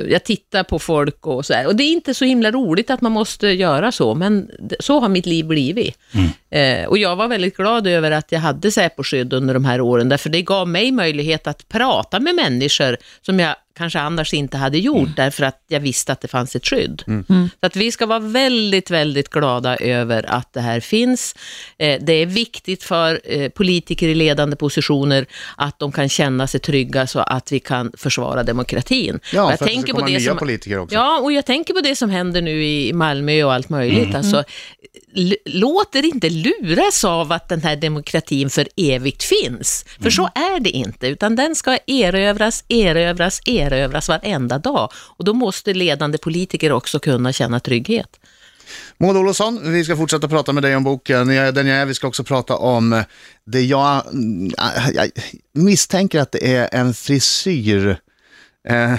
jag 0.09 0.25
tittar 0.25 0.63
på 0.63 0.79
folk 0.79 1.27
och 1.27 1.47
så 1.47 1.55
här. 1.55 1.67
Och 1.67 1.77
det 1.77 1.83
är 1.83 1.93
inte 1.93 2.15
så 2.15 2.25
himla 2.25 2.51
roligt 2.51 2.91
att 2.91 3.01
man 3.01 3.13
måste 3.13 3.49
göra 3.49 3.93
så, 3.93 4.15
men 4.15 4.51
så 4.81 5.01
har 5.01 5.09
mitt 5.09 5.27
liv 5.27 5.47
blivit. 5.47 5.99
Eh, 6.51 6.85
och 6.85 6.99
jag 6.99 7.17
var 7.17 7.29
väldigt 7.29 7.57
glad 7.57 7.87
över 7.87 8.11
att 8.11 8.33
jag 8.33 8.41
hade 8.41 8.71
Säpo-skydd 8.71 9.33
under 9.33 9.55
de 9.55 9.65
här 9.65 9.81
åren, 9.81 10.09
därför 10.09 10.31
det 10.31 10.43
gav 10.43 10.69
mig 10.69 10.93
möjlighet 10.93 11.47
att 11.47 11.69
prata 11.69 12.21
med 12.21 12.35
människor 12.35 12.97
som 13.23 13.41
jag 13.41 13.57
kanske 13.75 14.01
annars 14.01 14.35
inte 14.35 14.57
hade 14.57 14.79
gjort, 14.79 15.09
därför 15.17 15.45
att 15.45 15.65
jag 15.69 15.81
visste 15.81 16.13
att 16.13 16.21
det 16.21 16.29
fanns 16.29 16.57
ett 16.57 16.67
skydd. 16.67 17.03
Så 17.61 17.67
att 17.67 17.77
vi 17.77 17.93
ska 17.93 18.07
vara 18.07 18.19
väldigt, 18.19 18.91
väldigt 18.91 19.29
glada 19.29 19.77
över 19.77 20.31
att 20.31 20.53
det 20.53 20.61
här 20.61 20.81
finns. 20.81 21.35
Eh, 21.79 22.03
det 22.03 22.13
är 22.13 22.27
viktigt 22.27 22.83
för 22.83 23.21
eh, 23.25 23.49
politiker 23.49 24.09
i 24.09 24.15
ledande 24.15 24.57
positioner 24.57 25.27
att 25.57 25.79
de 25.79 25.93
kan 25.93 26.09
känna 26.09 26.47
sig 26.47 26.61
trygga 26.61 27.07
så 27.07 27.21
att 27.21 27.53
vi 27.53 27.61
kan 27.61 27.93
försvara 27.97 28.43
demokratin. 28.43 29.21
Ja, 29.33 29.43
Och 29.43 29.59
för 29.59 29.65
att 29.65 29.71
det 29.71 29.83
ska 29.83 29.93
komma 29.93 30.07
nya 30.07 30.35
politiker 30.35 30.79
också. 30.79 30.95
Ja, 30.95 31.21
och 31.21 31.33
jag 31.33 31.47
tänker 31.47 31.75
på 31.75 31.81
det 31.81 31.97
som 31.97 32.11
händer 32.11 32.43
nu 32.43 32.65
i 32.65 32.93
Malmö 32.93 33.45
och 33.45 33.55
allt 33.55 33.69
möjligt. 33.69 34.05
Mm. 34.05 34.17
Alltså, 34.17 34.45
l- 35.17 35.37
låt 35.45 35.95
er 35.97 36.03
inte 36.05 36.31
luras 36.31 37.05
av 37.05 37.33
att 37.33 37.49
den 37.49 37.63
här 37.63 37.77
demokratin 37.77 38.51
för 38.51 38.69
evigt 38.77 39.23
finns. 39.23 39.85
För 40.03 40.11
så 40.11 40.31
Mm. 40.37 40.55
är 40.57 40.61
det 40.61 40.71
inte, 40.71 41.07
utan 41.07 41.37
den 41.37 41.55
ska 41.55 41.79
erövras, 41.87 42.65
erövras, 42.69 43.41
erövras 43.47 44.09
varenda 44.09 44.59
dag. 44.59 44.93
Och 44.95 45.25
då 45.25 45.33
måste 45.35 45.75
ledande 45.75 46.19
politiker 46.19 46.73
också 46.73 46.99
kunna 46.99 47.33
känna 47.33 47.61
trygghet. 47.61 48.21
Maud 48.99 49.17
Olofsson, 49.17 49.73
vi 49.73 49.85
ska 49.85 49.97
fortsätta 49.97 50.29
prata 50.29 50.53
med 50.53 50.63
dig 50.63 50.77
om 50.77 50.85
boken. 50.85 51.27
Den 51.27 51.37
jag 51.67 51.67
är. 51.79 51.87
Vi 51.87 51.95
ska 51.95 52.07
också 52.09 52.25
prata 52.25 52.57
om 52.57 53.03
det 53.45 53.61
jag, 53.61 54.07
mm, 54.13 54.53
jag 54.95 55.11
misstänker 55.55 56.21
att 56.21 56.33
det 56.33 56.55
är 56.57 56.69
en 56.73 56.95
frisyr. 56.95 57.97
Eh, 58.69 58.95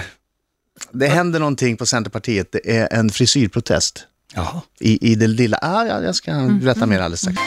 det 0.92 1.06
händer 1.06 1.38
någonting 1.40 1.76
på 1.76 1.86
Centerpartiet. 1.86 2.52
Det 2.52 2.76
är 2.76 2.92
en 2.98 3.10
frisyrprotest 3.10 4.06
Jaha. 4.34 4.60
i, 4.80 5.12
i 5.12 5.14
det 5.14 5.26
lilla. 5.26 5.58
Ah, 5.62 5.84
ja, 5.84 6.00
jag 6.02 6.14
ska 6.14 6.32
berätta 6.60 6.86
mer 6.86 6.98
alldeles 6.98 7.20
strax. 7.20 7.38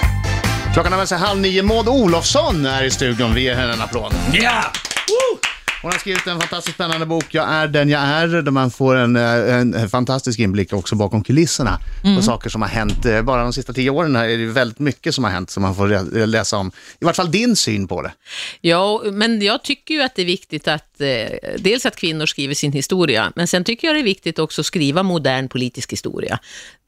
Klockan 0.74 0.94
är 0.94 0.98
halv 1.18 1.40
nio. 1.40 1.64
Maud 1.64 1.88
Olofsson 1.88 2.66
är 2.66 2.84
i 2.84 2.92
studion. 2.92 3.34
Vi 3.34 3.42
ger 3.42 3.56
henne 3.56 3.74
en 3.74 3.82
applåd. 3.82 4.14
Ja! 4.34 4.64
Woo! 5.08 5.47
Hon 5.82 5.92
har 5.92 6.00
skrivit 6.00 6.28
en 6.28 6.40
fantastiskt 6.40 6.76
spännande 6.76 7.06
bok, 7.06 7.26
Jag 7.32 7.50
är 7.50 7.68
den 7.68 7.90
jag 7.90 8.02
är, 8.02 8.28
där 8.28 8.52
man 8.52 8.72
får 8.72 8.96
en, 8.96 9.16
eh, 9.16 9.56
en 9.56 9.90
fantastisk 9.90 10.40
inblick 10.40 10.74
också 10.74 10.96
bakom 10.96 11.24
kulisserna 11.24 11.80
på 12.16 12.22
saker 12.22 12.50
som 12.50 12.62
har 12.62 12.70
hänt. 12.70 13.06
Eh, 13.06 13.22
Bara 13.22 13.44
de 13.44 13.54
sista 13.54 13.74
tio 13.74 13.90
åren 13.90 14.16
här 14.16 14.30
är 14.30 14.38
det 14.38 14.46
väldigt 14.46 14.80
mycket 14.80 15.16
som 15.16 15.24
har 15.24 15.32
hänt 15.32 15.50
som 15.50 15.64
man 15.64 15.76
får 15.76 16.26
läsa 16.26 16.58
om. 16.58 16.72
I 17.02 17.06
vart 17.06 17.16
fall 17.16 17.32
din 17.32 17.56
syn 17.56 17.88
på 17.88 18.02
det. 18.02 18.12
Ja, 18.62 19.02
men 19.12 19.42
jag 19.42 19.64
tycker 19.64 19.94
ju 19.94 20.02
att 20.02 20.16
det 20.16 20.22
är 20.22 20.26
viktigt 20.26 20.68
att 20.68 21.02
eh, 21.02 21.08
dels 21.60 21.86
att 21.86 21.96
kvinnor 21.96 22.26
skriver 22.26 22.56
sin 22.56 22.72
historia, 22.72 23.32
men 23.36 23.48
sen 23.48 23.64
tycker 23.64 23.88
jag 23.88 23.96
det 23.96 24.02
är 24.02 24.04
viktigt 24.04 24.40
också 24.40 24.62
att 24.62 24.66
skriva 24.66 25.04
modern 25.04 25.48
politisk 25.50 25.92
historia. 25.92 26.40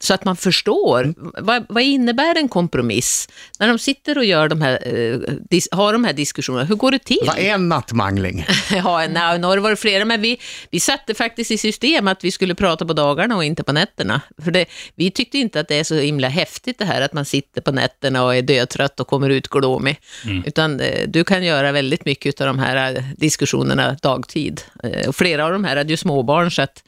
Så 0.02 0.14
att 0.14 0.24
man 0.24 0.36
förstår, 0.36 1.14
vad, 1.42 1.66
vad 1.68 1.82
innebär 1.82 2.34
en 2.38 2.48
kompromiss? 2.48 3.28
När 3.58 3.68
de 3.68 3.78
sitter 3.78 4.18
och 4.18 4.24
gör 4.24 4.48
de 4.48 4.62
här, 4.62 4.94
eh, 4.96 5.18
dis, 5.50 5.68
har 5.72 5.92
de 5.92 6.04
här 6.04 6.12
diskussionerna, 6.12 6.64
hur 6.64 6.74
går 6.76 6.90
det 6.90 6.98
till? 6.98 7.18
Vad 7.26 7.38
är 7.38 7.54
en 7.54 7.68
nattmangling? 7.68 8.46
Ja, 8.84 9.06
nej, 9.08 9.38
nu 9.38 9.46
har 9.46 9.56
det 9.56 9.62
varit 9.62 9.78
flera, 9.78 10.04
men 10.04 10.20
vi, 10.20 10.40
vi 10.70 10.80
satte 10.80 11.14
faktiskt 11.14 11.50
i 11.50 11.58
system 11.58 12.08
att 12.08 12.24
vi 12.24 12.30
skulle 12.30 12.54
prata 12.54 12.86
på 12.86 12.92
dagarna 12.92 13.36
och 13.36 13.44
inte 13.44 13.62
på 13.62 13.72
nätterna. 13.72 14.20
För 14.44 14.50
det, 14.50 14.66
vi 14.94 15.10
tyckte 15.10 15.38
inte 15.38 15.60
att 15.60 15.68
det 15.68 15.74
är 15.74 15.84
så 15.84 15.94
himla 15.94 16.28
häftigt 16.28 16.78
det 16.78 16.84
här 16.84 17.00
att 17.00 17.12
man 17.12 17.24
sitter 17.24 17.60
på 17.60 17.72
nätterna 17.72 18.24
och 18.24 18.36
är 18.36 18.42
dötrött 18.42 19.00
och 19.00 19.06
kommer 19.06 19.30
ut 19.30 19.48
glåmig. 19.48 20.00
Utan 20.46 20.80
eh, 20.80 21.08
du 21.08 21.24
kan 21.24 21.44
göra 21.44 21.72
väldigt 21.72 22.04
mycket 22.04 22.40
av 22.40 22.46
de 22.46 22.58
här 22.58 22.96
eh, 22.96 23.02
diskussionerna 23.16 23.96
dagtid. 24.02 24.62
Eh, 24.84 25.08
och 25.08 25.16
flera 25.16 25.44
av 25.44 25.52
de 25.52 25.64
här 25.64 25.76
hade 25.76 25.90
ju 25.90 25.96
småbarn, 25.96 26.50
så 26.50 26.62
att 26.62 26.82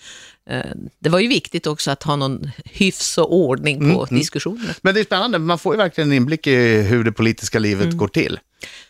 det 0.98 1.08
var 1.08 1.18
ju 1.18 1.28
viktigt 1.28 1.66
också 1.66 1.90
att 1.90 2.02
ha 2.02 2.16
någon 2.16 2.50
hyfs 2.64 3.18
och 3.18 3.34
ordning 3.34 3.94
på 3.94 4.06
diskussionerna. 4.10 4.74
Men 4.82 4.94
det 4.94 5.00
är 5.00 5.04
spännande, 5.04 5.38
man 5.38 5.58
får 5.58 5.74
ju 5.74 5.78
verkligen 5.78 6.10
en 6.10 6.16
inblick 6.16 6.46
i 6.46 6.82
hur 6.82 7.04
det 7.04 7.12
politiska 7.12 7.58
livet 7.58 7.92
går 7.96 8.08
till. 8.08 8.38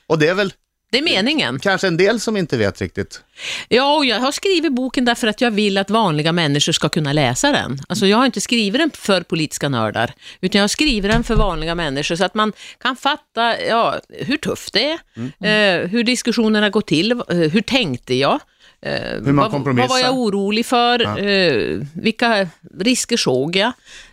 Och 0.06 0.18
det 0.18 0.28
är 0.28 0.34
väl 0.34 0.52
Det 0.92 0.98
är 0.98 1.02
meningen. 1.02 1.58
Kanske 1.58 1.86
en 1.86 1.96
del 1.96 2.20
som 2.20 2.36
inte 2.36 2.56
vet 2.56 2.80
riktigt. 2.80 3.22
Ja, 3.68 3.96
och 3.96 4.04
jag 4.04 4.20
har 4.20 4.32
skrivit 4.32 4.72
boken 4.72 5.04
därför 5.04 5.26
att 5.26 5.40
jag 5.40 5.50
vill 5.50 5.78
att 5.78 5.90
vanliga 5.90 6.32
människor 6.32 6.72
ska 6.72 6.88
kunna 6.88 7.12
läsa 7.12 7.52
den. 7.52 7.78
Alltså 7.88 8.06
jag 8.06 8.16
har 8.16 8.26
inte 8.26 8.40
skrivit 8.40 8.80
den 8.80 8.90
för 8.94 9.20
politiska 9.20 9.68
nördar, 9.68 10.14
utan 10.40 10.58
jag 10.58 10.62
har 10.62 10.68
skrivit 10.68 11.10
den 11.10 11.24
för 11.24 11.34
vanliga 11.34 11.74
människor 11.74 12.16
så 12.16 12.24
att 12.24 12.34
man 12.34 12.52
kan 12.78 12.96
fatta 12.96 13.60
ja, 13.60 14.00
hur 14.08 14.36
tufft 14.36 14.72
det 14.72 14.98
är, 15.40 15.82
eh, 15.82 15.88
hur 15.88 16.04
diskussionerna 16.04 16.70
går 16.70 16.80
till, 16.80 17.12
eh, 17.12 17.36
hur 17.36 17.62
tänkte 17.62 18.14
jag? 18.14 18.40
Eh, 18.82 19.20
man 19.20 19.36
vad, 19.36 19.50
kompromissar. 19.50 19.88
vad 19.88 19.98
var 19.98 20.06
jag 20.06 20.18
orolig 20.18 20.66
för? 20.66 21.26
Eh, 21.26 21.80
vilka 21.94 22.48
risker 22.80 23.16
såg 23.16 23.56
jag? 23.56 23.72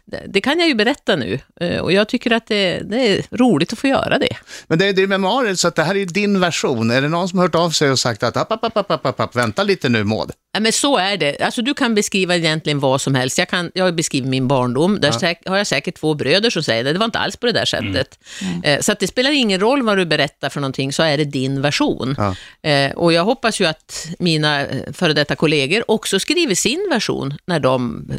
Det, 0.09 0.23
det 0.27 0.41
kan 0.41 0.59
jag 0.59 0.67
ju 0.67 0.75
berätta 0.75 1.15
nu 1.15 1.39
eh, 1.61 1.77
och 1.77 1.91
jag 1.91 2.07
tycker 2.07 2.31
att 2.31 2.47
det, 2.47 2.79
det 2.79 3.07
är 3.07 3.37
roligt 3.37 3.73
att 3.73 3.79
få 3.79 3.87
göra 3.87 4.17
det. 4.19 4.37
Men 4.67 4.79
det, 4.79 4.91
det 4.91 5.01
är 5.01 5.07
memoarer, 5.07 5.55
så 5.55 5.67
att 5.67 5.75
det 5.75 5.83
här 5.83 5.97
är 5.97 6.05
din 6.05 6.39
version. 6.39 6.91
Är 6.91 7.01
det 7.01 7.09
någon 7.09 7.29
som 7.29 7.39
har 7.39 7.45
hört 7.45 7.55
av 7.55 7.69
sig 7.69 7.91
och 7.91 7.99
sagt 7.99 8.23
att 8.23 8.37
app, 8.37 8.51
app, 8.51 8.63
app, 8.63 8.91
app, 8.91 9.05
app, 9.05 9.19
app, 9.19 9.35
vänta 9.35 9.63
lite 9.63 9.89
nu 9.89 10.03
Maud? 10.03 10.31
Ja, 10.51 10.59
men 10.59 10.71
så 10.71 10.97
är 10.97 11.17
det. 11.17 11.41
Alltså, 11.41 11.61
du 11.61 11.73
kan 11.73 11.95
beskriva 11.95 12.35
egentligen 12.35 12.79
vad 12.79 13.01
som 13.01 13.15
helst. 13.15 13.37
Jag, 13.37 13.49
kan, 13.49 13.71
jag 13.73 13.85
har 13.85 13.91
beskrivit 13.91 14.29
min 14.29 14.47
barndom. 14.47 14.99
Där 15.01 15.11
säk, 15.11 15.39
har 15.45 15.57
jag 15.57 15.67
säkert 15.67 15.99
två 15.99 16.13
bröder 16.13 16.49
som 16.49 16.63
säger 16.63 16.83
det. 16.83 16.93
Det 16.93 16.99
var 16.99 17.05
inte 17.05 17.19
alls 17.19 17.35
på 17.37 17.45
det 17.45 17.51
där 17.51 17.65
sättet. 17.65 18.19
Eh, 18.63 18.79
så 18.79 18.91
att 18.91 18.99
det 18.99 19.07
spelar 19.07 19.31
ingen 19.31 19.59
roll 19.59 19.83
vad 19.83 19.97
du 19.97 20.05
berättar 20.05 20.49
för 20.49 20.59
någonting, 20.59 20.93
så 20.93 21.03
är 21.03 21.17
det 21.17 21.25
din 21.25 21.61
version. 21.61 22.15
Ja. 22.17 22.35
Eh, 22.69 22.91
och 22.91 23.13
jag 23.13 23.23
hoppas 23.23 23.61
ju 23.61 23.65
att 23.65 24.07
mina 24.19 24.65
före 24.93 25.13
detta 25.13 25.35
kollegor 25.35 25.83
också 25.87 26.19
skriver 26.19 26.55
sin 26.55 26.87
version 26.91 27.33
när 27.45 27.59
de 27.59 28.11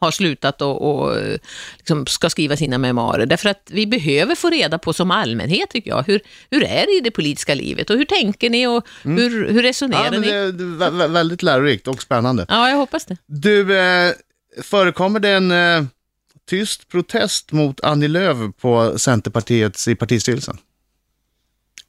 har 0.00 0.10
slutat 0.10 0.62
och, 0.62 0.90
och 1.00 1.18
eh, 1.18 1.38
liksom 1.78 2.06
ska 2.06 2.30
skriva 2.30 2.56
sina 2.56 2.78
memoarer. 2.78 3.26
Därför 3.26 3.48
att 3.48 3.68
vi 3.70 3.86
behöver 3.86 4.34
få 4.34 4.50
reda 4.50 4.78
på 4.78 4.92
som 4.92 5.10
allmänhet, 5.10 5.70
tycker 5.70 5.90
jag, 5.90 6.02
hur, 6.02 6.20
hur 6.50 6.62
är 6.64 6.86
det 6.86 6.92
i 6.96 7.00
det 7.00 7.10
politiska 7.10 7.54
livet 7.54 7.90
och 7.90 7.96
hur 7.96 8.04
tänker 8.04 8.50
ni 8.50 8.66
och 8.66 8.86
hur, 9.02 9.48
hur 9.48 9.62
resonerar 9.62 10.04
Ja, 10.14 10.20
ni? 10.20 10.30
det 10.30 10.64
vä- 10.64 11.08
väldigt 11.12 11.42
lärorikt 11.42 11.88
och 11.88 12.02
spännande. 12.02 12.46
Ja, 12.48 12.68
jag 12.70 12.76
hoppas 12.76 13.04
det. 13.04 13.16
Du, 13.26 13.78
eh, 13.78 14.12
förekommer 14.62 15.20
det 15.20 15.28
en 15.30 15.50
eh, 15.50 15.84
tyst 16.50 16.88
protest 16.88 17.52
mot 17.52 17.80
Annie 17.80 18.08
Lööf 18.08 18.36
på 18.60 18.98
Centerpartiets 18.98 19.88
i 19.88 19.94
partistyrelsen? 19.94 20.56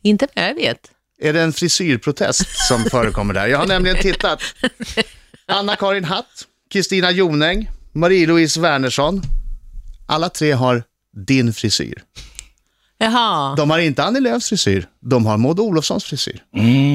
Inte 0.03 0.27
vad 0.35 0.45
jag 0.45 0.55
vet. 0.55 0.91
Är 1.21 1.33
det 1.33 1.41
en 1.41 1.53
frisyrprotest 1.53 2.67
som 2.67 2.83
förekommer 2.83 3.33
där? 3.33 3.47
Jag 3.47 3.57
har 3.57 3.65
nämligen 3.67 3.97
tittat. 3.97 4.41
Anna-Karin 5.45 6.03
Hatt, 6.05 6.47
Kristina 6.71 7.11
Jonäng, 7.11 7.69
Marie-Louise 7.93 8.59
Wernersson. 8.61 9.21
Alla 10.07 10.29
tre 10.29 10.51
har 10.51 10.83
din 11.27 11.53
frisyr. 11.53 11.93
Jaha. 13.03 13.55
De 13.55 13.69
har 13.69 13.79
inte 13.79 14.03
Annie 14.03 14.19
Lööfs 14.19 14.49
frisyr, 14.49 14.85
de 15.09 15.25
har 15.25 15.37
Maud 15.37 15.59
Olofssons 15.59 16.03
frisyr. 16.03 16.43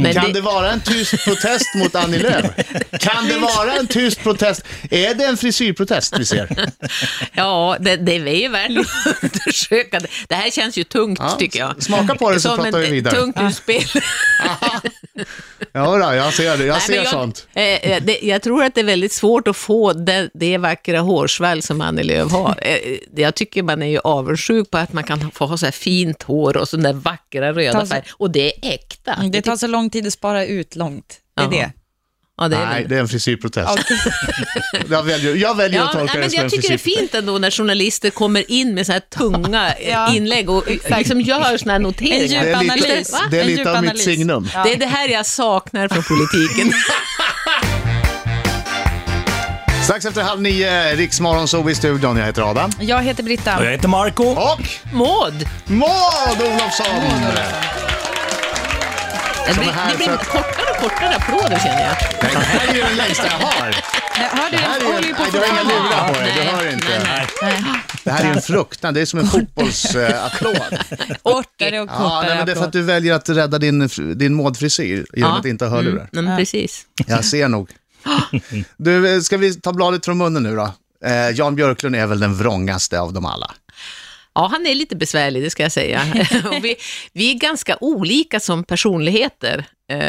Men 0.03 0.15
Kan 0.15 0.25
det, 0.27 0.33
det 0.33 0.41
vara 0.41 0.71
en 0.73 0.81
tyst 0.81 1.25
protest 1.25 1.75
mot 1.75 1.95
Annie 1.95 2.19
Lööf? 2.19 2.45
Kan 3.01 3.27
det 3.29 3.39
vara 3.39 3.73
en 3.73 3.87
tyst 3.87 4.23
protest? 4.23 4.63
Är 4.91 5.15
det 5.15 5.25
en 5.25 5.37
frisyrprotest 5.37 6.19
vi 6.19 6.25
ser? 6.25 6.71
ja, 7.33 7.77
det, 7.81 7.97
det 7.97 8.13
är 8.13 8.41
ju 8.43 8.49
värt 8.49 8.71
att 8.71 9.23
undersöka. 9.23 10.01
Det- 10.29 10.35
här 10.35 10.51
känns 10.51 10.77
ju 10.79 10.85
tungt, 10.85 11.19
Ja, 11.23 11.31
tycker 11.31 11.59
jag. 11.59 11.83
smaka 11.83 12.15
på 12.15 12.31
det 12.31 12.41
så 12.41 12.49
Som 12.49 12.57
pratar 12.65 12.79
vi 12.79 12.91
vidare. 12.91 13.15
tungt 13.17 13.37
utspel. 13.41 13.83
Ja, 15.73 15.97
då, 15.97 16.15
jag 16.15 16.33
ser 16.35 16.57
det. 16.59 16.65
Jag 16.65 16.73
Nej, 16.75 16.81
ser 16.81 16.95
jag, 16.97 17.07
sånt. 17.07 17.49
eh, 17.55 17.63
eh, 17.65 18.03
det, 18.03 18.19
jag 18.23 18.43
tror 18.43 18.65
att 18.65 18.75
det 18.75 18.81
är 18.81 18.85
väldigt 18.85 19.13
svårt 19.13 19.49
att 19.49 19.57
få 19.57 19.93
det, 19.93 20.31
det 20.35 20.59
vackra 20.59 21.01
hårsvall 21.01 21.63
som 21.63 21.81
Annie 21.81 22.03
Lööf 22.03 22.33
har. 22.33 22.59
Eh, 22.63 22.99
Jag 23.17 23.35
tycker 23.35 23.63
man 23.63 23.83
är 23.83 23.87
ju 23.87 23.99
avundsjuk 23.99 24.71
på 24.71 24.79
att 24.79 24.93
man 24.93 25.05
kan 25.05 25.31
få 25.31 25.47
ha 25.47 25.57
så 25.59 25.67
här 25.67 25.73
fint 25.73 26.23
hår 26.23 26.57
och 26.57 26.69
sån 26.69 26.83
där 26.83 26.93
vackra 26.93 27.53
röda 27.53 27.81
så- 27.81 27.87
färg. 27.87 28.03
Och 28.13 28.31
det 28.31 28.53
är 28.67 28.73
äkta. 28.75 29.17
Det 29.33 29.43
tar 29.43 29.57
så 29.57 29.67
lång 29.67 29.91
tid 29.91 30.07
att 30.07 30.13
spara 30.13 30.47
ut 30.47 30.77
långt. 30.77 31.19
Det 31.37 31.43
är 31.43 31.45
Jaha. 31.45 31.51
det. 31.51 31.73
Ja, 32.39 32.49
det 32.49 32.57
är 32.57 32.67
Nej, 32.67 32.81
väl- 32.83 32.89
det 32.89 32.97
är 32.97 33.01
en 33.01 33.09
frisyrprotest. 33.09 33.79
Jag 34.91 35.03
väljer, 35.03 35.35
jag 35.35 35.57
väljer 35.57 35.81
att 35.83 35.87
Ja, 35.95 36.01
tolka 36.01 36.15
nej, 36.15 36.23
det 36.23 36.31
som 36.31 36.39
en 36.39 36.43
jag 36.45 36.51
tycker 36.53 36.69
det 36.69 36.75
är 36.75 36.79
frisyrprotest. 36.79 37.11
fint 37.13 37.15
ändå 37.15 37.39
när 37.39 37.51
journalister 37.51 38.11
kommer 38.11 38.51
in 38.51 38.75
med 38.75 38.87
så 38.87 38.93
här 38.93 39.01
tunga 39.01 39.75
Ja. 39.91 40.15
inlägg 40.15 40.51
och 40.51 40.65
liksom 40.99 41.21
gör 41.21 41.57
såna 41.59 41.73
här 41.73 41.77
En 41.77 41.83
noteringar. 41.83 42.45
djup 42.45 42.59
Det 42.59 42.67
är 42.73 42.75
lite, 42.77 43.05
det 43.31 43.37
är 43.39 43.41
En 43.43 43.47
lite 43.47 43.73
av 43.79 43.83
mitt 43.85 43.99
signum. 44.03 44.49
Ja. 44.55 44.63
Det 44.65 44.73
är 44.73 44.77
det 44.77 44.87
här 44.87 45.09
jag 45.09 45.27
saknar 45.27 45.89
från 45.89 46.03
politiken. 46.03 46.73
Strax 49.85 50.05
efter 50.05 50.23
halv 50.23 50.43
nio, 50.43 50.97
Riksmorgon 50.97 51.49
så 51.49 51.71
i 51.71 51.75
studion. 51.75 52.17
Jag 52.17 52.27
heter 52.27 52.43
Adam. 52.51 52.71
Jag 52.81 53.03
heter 53.03 53.23
Britta. 53.23 53.59
Och 53.59 53.65
jag 53.65 53.71
heter 53.71 53.89
Marco. 53.89 54.25
Och 54.25 54.61
Maud! 54.93 55.49
Maud 55.67 56.41
Olofsson! 56.43 56.87
Det 59.49 59.55
blir, 59.61 59.71
här 59.73 59.91
det 59.91 59.97
blir 59.97 60.07
för 60.07 60.15
att- 60.15 60.29
kortare 60.29 60.71
och 60.71 60.77
kortare 60.83 61.17
applåder 61.17 61.59
känner 61.59 61.83
jag. 61.83 61.97
Nej, 62.23 62.31
Det 62.33 62.39
här 62.39 62.69
är 62.69 62.75
ju 62.75 62.81
den 62.83 62.97
längsta 62.97 63.25
jag 63.27 63.47
har. 63.47 63.71
Nej, 64.19 64.29
hör 64.33 64.51
du, 64.51 64.57
Det 64.57 64.63
här 64.63 64.81
jag 64.81 64.87
håller 64.93 65.09
ju 65.09 65.15
på 65.15 65.23
nej, 65.23 65.27
att 65.29 65.33
du 65.33 65.39
har 65.39 65.47
inga 65.47 65.63
lurar 65.63 66.09
på 66.09 66.21
dig, 66.21 66.33
du 66.37 66.45
Nej, 66.45 66.53
hör 66.55 66.73
inte. 66.73 66.89
nej, 66.89 67.29
nej. 67.43 67.81
Det 68.05 68.11
här 68.11 68.25
är 68.25 68.29
en 68.35 68.43
fruktan, 68.43 68.95
det 68.95 69.01
är 69.01 69.07
som 69.07 69.19
en 69.21 69.27
fotbollsapplåd. 69.27 70.57
kortare 71.23 71.81
och 71.81 71.89
Ja, 71.89 71.97
kortare 71.99 72.27
nej, 72.29 72.37
men 72.37 72.47
det 72.47 72.53
är 72.53 72.57
för 72.57 72.65
att 72.65 72.73
du 72.73 72.83
väljer 72.83 73.15
att 73.15 73.29
rädda 73.29 73.59
din, 73.59 73.89
din 74.15 74.35
modfrisyr 74.35 75.07
genom 75.15 75.31
Ja. 75.33 75.39
att 75.39 75.47
inte 75.47 75.65
ha 75.65 75.77
hörlurar. 75.77 76.09
Mm, 76.13 76.25
men 76.25 76.37
precis. 76.37 76.87
Jag 77.07 77.25
ser 77.25 77.49
nog. 77.49 77.71
Du, 78.77 79.15
eh, 79.15 79.21
ska 79.21 79.37
vi 79.37 79.55
ta 79.55 79.73
bladet 79.73 80.05
från 80.05 80.19
munnen 80.19 80.43
nu 80.43 80.57
då? 80.57 80.73
Eh, 81.05 81.31
Jan 81.35 81.57
Björklund 81.57 81.97
är 81.97 82.07
väl 82.07 82.21
den 82.21 82.35
vrångaste 82.35 83.01
av 83.01 83.13
dem 83.13 83.27
alla. 83.27 83.51
Ja, 84.37 84.49
han 84.53 84.67
är 84.67 84.75
lite 84.75 84.97
besvärlig, 84.97 85.43
det 85.43 85.51
ska 85.51 85.63
jag 85.63 85.73
säga. 85.73 86.03
vi, 86.63 86.77
vi 87.13 87.31
är 87.31 87.35
ganska 87.35 87.77
olika 87.81 88.41
som 88.41 88.65
personligheter 88.65 89.65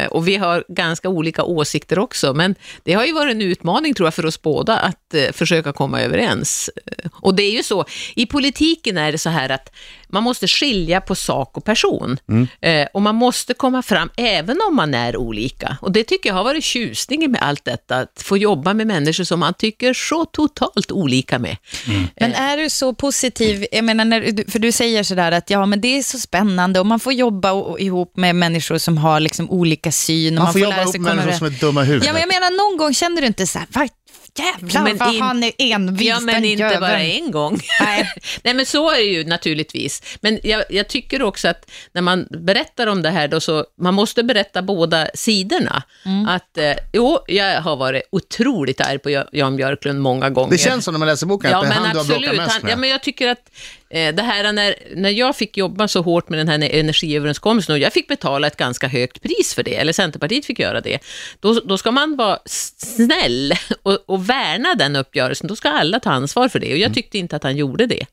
och 0.10 0.27
vi 0.27 0.36
har 0.36 0.63
ganska 0.67 1.10
olika 1.10 1.43
åsikter 1.43 2.00
också, 2.00 2.34
men 2.34 2.55
det 2.84 2.93
har 2.93 3.05
ju 3.05 3.13
varit 3.13 3.31
en 3.36 3.41
utmaning 3.41 3.93
tror 3.93 4.07
jag 4.07 4.13
för 4.13 4.25
oss 4.25 4.41
båda 4.41 4.77
att 4.77 5.13
eh, 5.13 5.31
försöka 5.31 5.74
komma 5.74 6.01
överens. 6.01 6.69
Eh, 6.86 7.10
Och 7.22 7.36
det 7.36 7.43
är 7.43 7.51
ju 7.51 7.63
så, 7.63 7.86
i 8.15 8.25
politiken 8.25 8.98
är 8.98 9.12
det 9.12 9.17
så 9.17 9.29
här 9.29 9.50
att 9.50 9.72
man 10.10 10.24
måste 10.24 10.48
skilja 10.48 11.01
på 11.01 11.15
sak 11.15 11.57
och 11.57 11.63
person 11.65 12.17
eh, 12.62 12.88
och 12.93 13.01
man 13.01 13.15
måste 13.15 13.53
komma 13.53 13.81
fram 13.81 14.10
även 14.17 14.57
om 14.69 14.75
man 14.75 14.93
är 14.93 15.17
olika. 15.17 15.77
Och 15.81 15.91
det 15.91 16.03
tycker 16.03 16.29
jag 16.29 16.36
har 16.36 16.43
varit 16.43 16.63
tjusningen 16.63 17.31
med 17.31 17.41
allt 17.41 17.65
detta, 17.65 17.96
att 17.98 18.22
få 18.24 18.38
jobba 18.38 18.74
med 18.74 18.88
människor 18.88 19.24
som 19.24 19.39
man 19.39 19.53
tycker 19.53 19.93
så 19.93 20.25
totalt 20.25 20.91
olika 20.91 21.39
med. 21.39 21.57
Men 22.15 22.34
är 22.34 22.57
du 22.57 22.69
så 22.69 22.93
positiv, 22.93 23.65
jag 23.72 23.86
menar, 23.86 24.05
när, 24.05 24.51
för 24.51 24.60
du 24.60 24.72
säger 24.72 25.03
sådär 25.03 25.31
att 25.31 25.50
ja, 25.50 25.65
men 25.65 25.81
det 25.81 25.98
är 25.98 26.03
så 26.03 26.19
spännande 26.19 26.79
och 26.79 26.86
man 26.86 27.00
får 27.00 27.13
jobba 27.13 27.77
ihop 27.79 28.17
med 28.17 28.36
människor 28.36 28.77
som 28.77 28.98
har 28.98 29.19
liksom 29.19 29.50
olika 29.50 29.66
syn. 29.91 30.38
Och 30.38 30.43
Man 30.43 30.53
får 30.53 30.62
jobba 30.62 30.75
lära 30.75 30.83
ihop 30.83 30.97
människor 30.97 31.31
som 31.31 31.47
är 31.47 31.51
dumma 31.51 31.83
i 31.83 31.86
huvudet. 31.86 32.07
Ja, 32.07 32.13
men 32.13 32.19
jag 32.21 32.27
menar 32.29 32.69
någon 32.69 32.77
gång 32.77 32.93
känner 32.93 33.21
du 33.21 33.27
inte 33.27 33.47
så 33.47 33.59
här, 33.59 33.67
vad 33.71 33.89
jävlar 34.36 34.83
Men 34.83 34.97
vad 34.97 35.13
in- 35.15 35.21
han 35.21 35.43
är 35.43 35.51
envis 35.57 36.07
Ja, 36.07 36.19
men 36.19 36.45
inte 36.45 36.63
jäveln." 36.63 36.81
bara 36.81 37.00
en 37.03 37.31
gång. 37.31 37.59
Nej. 37.86 38.13
Nej, 38.43 38.53
men 38.53 38.65
så 38.65 38.91
är 38.91 38.95
det 38.97 39.01
ju 39.03 39.24
naturligtvis. 39.25 40.01
Men 40.21 40.39
jag, 40.43 40.63
jag 40.69 40.88
tycker 40.88 41.21
också 41.21 41.47
att 41.47 41.71
när 41.93 42.01
man 42.01 42.27
berättar 42.29 42.88
om 42.88 43.01
det 43.01 43.09
här, 43.09 43.27
då 43.27 43.39
så, 43.39 43.65
man 43.81 43.93
måste 43.93 44.24
berätta 44.24 44.62
båda 44.62 45.07
sidorna. 45.13 45.83
Mm. 46.05 46.27
Att, 46.27 46.57
eh, 46.57 46.74
jo, 46.93 47.19
jag 47.27 47.62
har 47.62 47.75
varit 47.75 48.03
otroligt 48.12 48.81
arg 48.81 49.00
på 49.00 49.09
Ja- 49.09 49.27
Jan 49.31 49.55
Björklund 49.57 50.01
många 50.01 50.29
gånger. 50.29 50.51
Det 50.51 50.57
känns 50.57 50.86
som 50.86 50.93
när 50.93 51.00
man 51.00 51.07
läser 51.07 51.25
boken 51.27 51.51
Ja, 51.51 51.57
att 51.57 51.63
det 51.63 51.67
är 51.67 51.69
men 51.69 51.83
han 51.83 51.91
du 51.91 51.97
har 51.97 52.05
bråkat 52.05 52.24
absolut. 52.24 52.41
mest 52.41 52.51
Han, 52.53 52.62
med. 52.63 52.71
ja, 52.71 52.75
men 52.77 52.89
jag 52.89 53.03
tycker 53.03 53.27
att 53.27 53.50
det 53.89 54.22
här 54.22 54.53
när, 54.53 54.75
när 54.96 55.10
jag 55.10 55.36
fick 55.36 55.58
jobba 55.58 55.88
så 55.88 56.01
hårt 56.01 56.29
med 56.29 56.39
den 56.39 56.48
här 56.48 56.70
energiöverenskommelsen 56.70 57.74
och 57.74 57.79
jag 57.79 57.94
fick 57.94 58.08
betala 58.08 58.48
ett 58.48 58.58
ganska 58.58 58.88
högt 58.88 59.22
pris 59.22 59.53
för 59.53 59.63
det, 59.63 59.75
eller 59.75 59.94
Centerpartiet 59.94 60.46
fick 60.46 60.60
göra 60.60 60.82
det, 60.82 61.00
då, 61.39 61.53
då 61.53 61.77
ska 61.77 61.91
man 61.91 62.15
vara 62.15 62.39
snäll 62.46 63.53
och, 63.84 64.03
och 64.06 64.29
värna 64.29 64.75
den 64.75 64.96
uppgörelsen. 64.96 65.48
Då 65.48 65.56
ska 65.56 65.70
alla 65.70 66.00
ta 66.00 66.12
ansvar 66.12 66.50
för 66.50 66.60
det 66.60 66.72
och 66.72 66.77
jag 66.77 66.94
tyckte 66.94 67.17
inte 67.17 67.36
att 67.36 67.44
han 67.44 67.58
gjorde 67.58 67.86
det. 67.86 68.06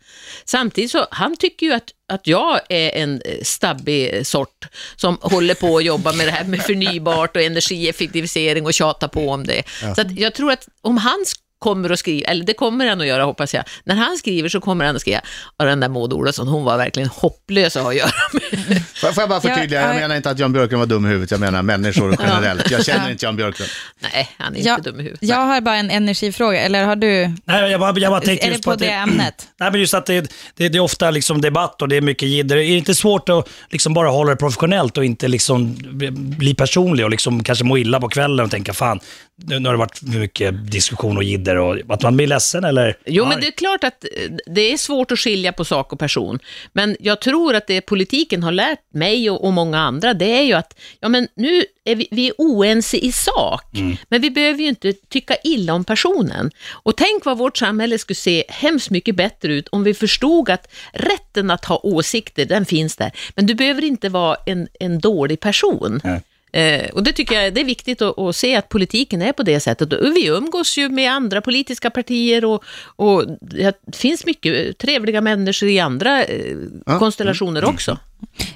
Samtidigt 0.44 0.90
så, 0.90 1.06
han 1.10 1.36
tycker 1.36 1.66
ju 1.66 1.72
att 1.72 1.90
att 2.08 2.26
jag 2.26 2.60
är 2.68 2.90
en 2.90 3.22
eh, 3.24 3.42
stabbig 3.42 4.26
sort 4.26 4.66
som 4.96 5.18
håller 5.20 5.54
på 5.54 5.76
att 5.76 5.84
jobba 5.84 6.12
med 6.12 6.26
det 6.26 6.30
här 6.30 6.44
med 6.44 6.62
förnybart 6.62 7.36
och 7.36 7.42
energieffektivisering 7.42 8.66
och 8.66 8.74
tjata 8.74 9.08
på 9.08 9.30
om 9.30 9.46
det. 9.46 9.62
Så 9.94 10.00
att 10.00 10.18
jag 10.18 10.34
tror 10.34 10.52
att 10.52 10.68
om 10.80 10.96
han 10.96 11.24
kommer 11.64 11.90
att 11.90 11.98
skriva, 11.98 12.26
eller 12.30 12.44
det 12.44 12.52
kommer 12.54 12.86
han 12.88 13.00
att 13.00 13.06
göra 13.06 13.24
hoppas 13.24 13.54
jag, 13.54 13.64
när 13.84 13.94
han 13.94 14.16
skriver 14.16 14.48
så 14.48 14.60
kommer 14.60 14.84
han 14.84 14.94
att 14.96 15.00
skriva, 15.00 15.20
och 15.58 15.66
den 15.66 15.80
där 15.80 15.88
Maud 15.88 16.12
Olofsson, 16.12 16.48
hon 16.48 16.64
var 16.64 16.76
verkligen 16.76 17.08
hopplös 17.08 17.76
att 17.76 17.82
ha 17.82 17.90
att 17.90 17.96
göra 17.96 18.10
med. 18.32 18.82
Får 18.94 19.12
får 19.12 19.22
jag 19.22 19.28
bara 19.28 19.40
förtydliga, 19.40 19.80
Ja, 19.80 19.86
jag 19.86 19.96
ja. 19.96 20.00
menar 20.00 20.16
inte 20.16 20.30
att 20.30 20.38
Jan 20.38 20.52
Björklund 20.52 20.78
var 20.80 20.86
dum 20.86 21.06
i 21.06 21.08
huvudet, 21.08 21.30
jag 21.30 21.40
menar 21.40 21.62
människor 21.62 22.16
generellt. 22.20 22.70
Jag 22.70 22.84
känner 22.84 23.10
inte 23.10 23.24
Jan 23.26 23.36
Björklund. 23.36 23.70
Nej, 24.00 24.28
han 24.38 24.52
är 24.54 24.56
inte 24.58 24.68
Jag, 24.68 24.82
dum 24.82 25.00
i 25.00 25.02
huvudet. 25.02 25.28
jag 25.28 25.36
har 25.36 25.60
bara 25.60 25.76
en 25.76 25.90
energifråga, 25.90 26.60
eller 26.60 26.84
har 26.84 26.96
du, 26.96 27.32
Nej, 27.44 27.70
jag 27.70 27.80
bara, 27.80 27.98
jag 27.98 28.12
bara 28.12 28.20
det 28.20 28.44
just 28.46 28.64
på 28.64 28.70
att 28.70 28.78
det 28.78 28.90
ämnet? 28.90 29.48
Nej, 29.60 29.70
men 29.70 29.80
just 29.80 29.94
att 29.94 30.06
det, 30.06 30.20
det, 30.56 30.68
det 30.68 30.78
är 30.78 30.80
ofta 30.80 31.10
liksom 31.10 31.40
debatt 31.40 31.82
och 31.82 31.88
det 31.88 31.96
är 31.96 32.00
mycket 32.00 32.28
jidder. 32.28 32.56
Är 32.56 32.60
det 32.60 32.66
inte 32.66 32.94
svårt 32.94 33.28
att 33.28 33.48
liksom 33.70 33.94
bara 33.94 34.08
hålla 34.10 34.30
det 34.30 34.36
professionellt 34.36 34.98
och 34.98 35.04
inte 35.04 35.28
liksom 35.28 35.74
bli- 35.74 36.10
bli 36.10 36.54
personlig 36.54 37.04
och 37.04 37.10
liksom 37.10 37.44
kanske 37.44 37.64
må 37.64 37.78
illa 37.78 38.00
på 38.00 38.08
kvällen 38.08 38.44
och 38.44 38.50
tänka 38.50 38.72
fan, 38.72 39.00
nu, 39.36 39.58
nu 39.58 39.68
har 39.68 39.74
det 39.74 39.78
varit 39.78 40.02
mycket 40.02 40.70
diskussion 40.72 41.16
och 41.16 41.24
jidder. 41.24 41.56
och 41.56 41.76
att 41.88 42.02
man 42.02 42.16
blir 42.16 42.26
ledsen 42.26 42.64
eller 42.64 42.96
Jo, 43.06 43.24
men 43.24 43.32
arg. 43.32 43.40
det 43.40 43.46
är 43.46 43.52
klart 43.52 43.84
att 43.84 44.04
eh, 44.04 44.30
det 44.46 44.72
är 44.72 44.76
svårt 44.76 45.12
att 45.12 45.18
skilja 45.18 45.52
på 45.52 45.64
sak 45.64 45.92
och 45.92 45.98
person. 45.98 46.38
Men 46.72 46.96
jag 47.00 47.20
tror 47.20 47.54
att 47.54 47.66
det 47.66 47.80
politiken 47.80 48.42
har 48.42 48.52
lärt 48.52 48.78
mig 48.94 49.30
och, 49.30 49.44
och 49.44 49.52
många 49.52 49.78
andra, 49.78 50.14
det 50.14 50.38
är 50.38 50.42
ju 50.42 50.52
att 50.52 50.78
ja, 51.00 51.08
men 51.08 51.28
nu 51.34 51.64
är 51.84 51.96
vi, 51.96 52.08
vi 52.10 52.26
är 52.28 52.32
oense 52.38 52.96
i 52.96 53.12
sak, 53.12 53.64
men 54.08 54.20
vi 54.20 54.30
behöver 54.30 54.58
ju 54.60 54.68
inte 54.68 54.92
tycka 54.92 55.36
illa 55.44 55.74
om 55.74 55.84
personen. 55.84 56.50
Och 56.70 56.96
tänk 56.96 57.24
vad 57.24 57.38
vårt 57.38 57.56
samhälle 57.56 57.98
skulle 57.98 58.14
se 58.14 58.44
hemskt 58.48 58.90
mycket 58.90 59.16
bättre 59.16 59.54
ut 59.54 59.68
om 59.68 59.84
vi 59.84 59.94
förstod 59.94 60.50
att 60.50 60.68
rätten 60.92 61.50
att 61.50 61.64
ha 61.64 61.80
åsikter, 61.82 62.44
den 62.44 62.64
finns 62.66 62.96
där. 62.96 63.12
Men 63.34 63.46
du 63.46 63.54
behöver 63.54 63.84
inte 63.84 64.08
vara 64.08 64.36
en, 64.46 64.68
en 64.80 64.98
dålig 65.00 65.40
person. 65.40 66.00
Nej. 66.04 66.20
Eh, 66.54 66.90
och 66.90 67.02
det 67.04 67.12
tycker 67.12 67.40
jag 67.40 67.54
det 67.54 67.60
är 67.60 67.64
viktigt 67.64 68.02
att, 68.02 68.18
att 68.18 68.36
se 68.36 68.56
att 68.56 68.68
politiken 68.68 69.22
är 69.22 69.32
på 69.32 69.42
det 69.42 69.60
sättet. 69.60 69.92
Och 69.92 70.16
vi 70.16 70.26
umgås 70.26 70.76
ju 70.76 70.88
med 70.88 71.12
andra 71.12 71.40
politiska 71.40 71.90
partier 71.90 72.44
och, 72.44 72.64
och 72.96 73.24
det 73.40 73.76
finns 73.96 74.26
mycket 74.26 74.78
trevliga 74.78 75.20
människor 75.20 75.68
i 75.68 75.80
andra 75.80 76.24
eh, 76.24 76.56
konstellationer 76.98 77.64
också. 77.64 77.98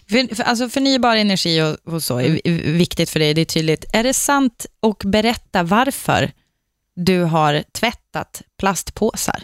För, 0.09 0.35
för, 0.35 0.43
alltså 0.43 0.69
förnybar 0.69 1.17
energi 1.17 1.62
och, 1.62 1.95
och 1.95 2.02
så 2.02 2.19
är 2.19 2.28
vi- 2.28 2.73
viktigt 2.73 3.11
för 3.11 3.21
dig, 3.21 3.35
det 3.35 3.40
är 3.40 3.45
tydligt. 3.45 3.85
Är 3.93 4.02
det 4.05 4.14
sant 4.14 4.67
och 4.81 5.02
berätta 5.07 5.62
varför 5.62 6.31
du 6.97 7.23
har 7.23 7.64
tvättat 7.73 8.43
plastpåsar? 8.59 9.43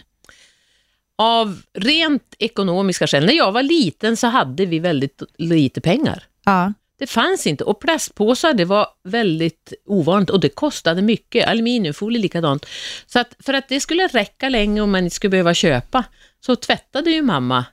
Av 1.19 1.63
rent 1.79 2.35
ekonomiska 2.39 3.07
skäl, 3.07 3.27
när 3.27 3.33
jag 3.35 3.53
var 3.53 3.63
liten 3.63 4.17
så 4.17 4.27
hade 4.27 4.67
vi 4.67 4.79
väldigt 4.79 5.23
lite 5.39 5.81
pengar. 5.81 6.25
Ja. 6.45 6.73
Det 7.05 7.09
fanns 7.11 7.47
inte 7.47 7.65
och 7.65 7.81
plastpåsar 7.81 8.55
det 8.55 8.65
var 8.65 8.87
väldigt 9.09 9.73
ovanligt 9.87 10.31
och 10.31 10.41
det 10.41 10.49
kostade 10.49 11.03
mycket. 11.03 11.49
Aluminiumfolie 11.49 12.19
likadant. 12.23 12.67
Så 13.07 13.19
att 13.19 13.35
för 13.47 13.55
att 13.55 13.69
det 13.69 13.81
skulle 13.81 14.07
räcka 14.07 14.49
länge 14.49 14.81
och 14.81 14.89
man 14.89 15.05
inte 15.05 15.17
skulle 15.17 15.31
behöva 15.31 15.55
köpa 15.55 16.05
så 16.47 16.57
tvättade 16.57 17.11
ju 17.11 17.23
mamma 17.23 17.65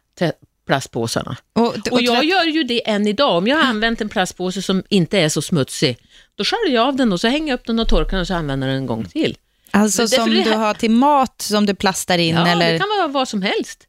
plastpåsarna. 0.67 1.37
Och, 1.53 1.61
Och 1.91 2.01
jag 2.01 2.15
tvätt- 2.15 2.29
gör 2.29 2.43
ju 2.43 2.63
det 2.63 2.89
än 2.89 3.07
idag. 3.07 3.37
Om 3.37 3.47
jag 3.47 3.57
har 3.57 3.63
använt 3.63 4.01
en 4.01 4.09
plastpåse 4.09 4.61
som 4.61 4.83
inte 4.89 5.19
är 5.19 5.29
så 5.29 5.41
smutsig, 5.41 5.97
då 6.35 6.43
sköljer 6.43 6.75
jag 6.75 6.87
av 6.87 6.95
den 6.95 7.13
och 7.13 7.19
så 7.21 7.27
hänger 7.27 7.47
jag 7.47 7.59
upp 7.59 7.65
den 7.67 7.79
och 7.79 7.87
torkar 7.87 8.11
den 8.11 8.21
och 8.21 8.27
så 8.27 8.33
använder 8.33 8.67
jag 8.67 8.75
den 8.75 8.81
en 8.83 8.87
gång 8.87 9.05
till. 9.05 9.37
alltså 9.71 10.07
som 10.07 10.29
du 10.29 10.51
har 10.51 10.73
till 10.73 10.91
mat 10.91 11.41
som 11.41 11.65
du 11.65 11.75
plastar 11.75 12.17
in 12.17 12.35
Ja, 12.35 12.47
eller? 12.47 12.71
det 12.73 12.79
kan 12.79 12.87
vara 12.97 13.07
vad 13.07 13.27
som 13.27 13.41
helst. 13.41 13.87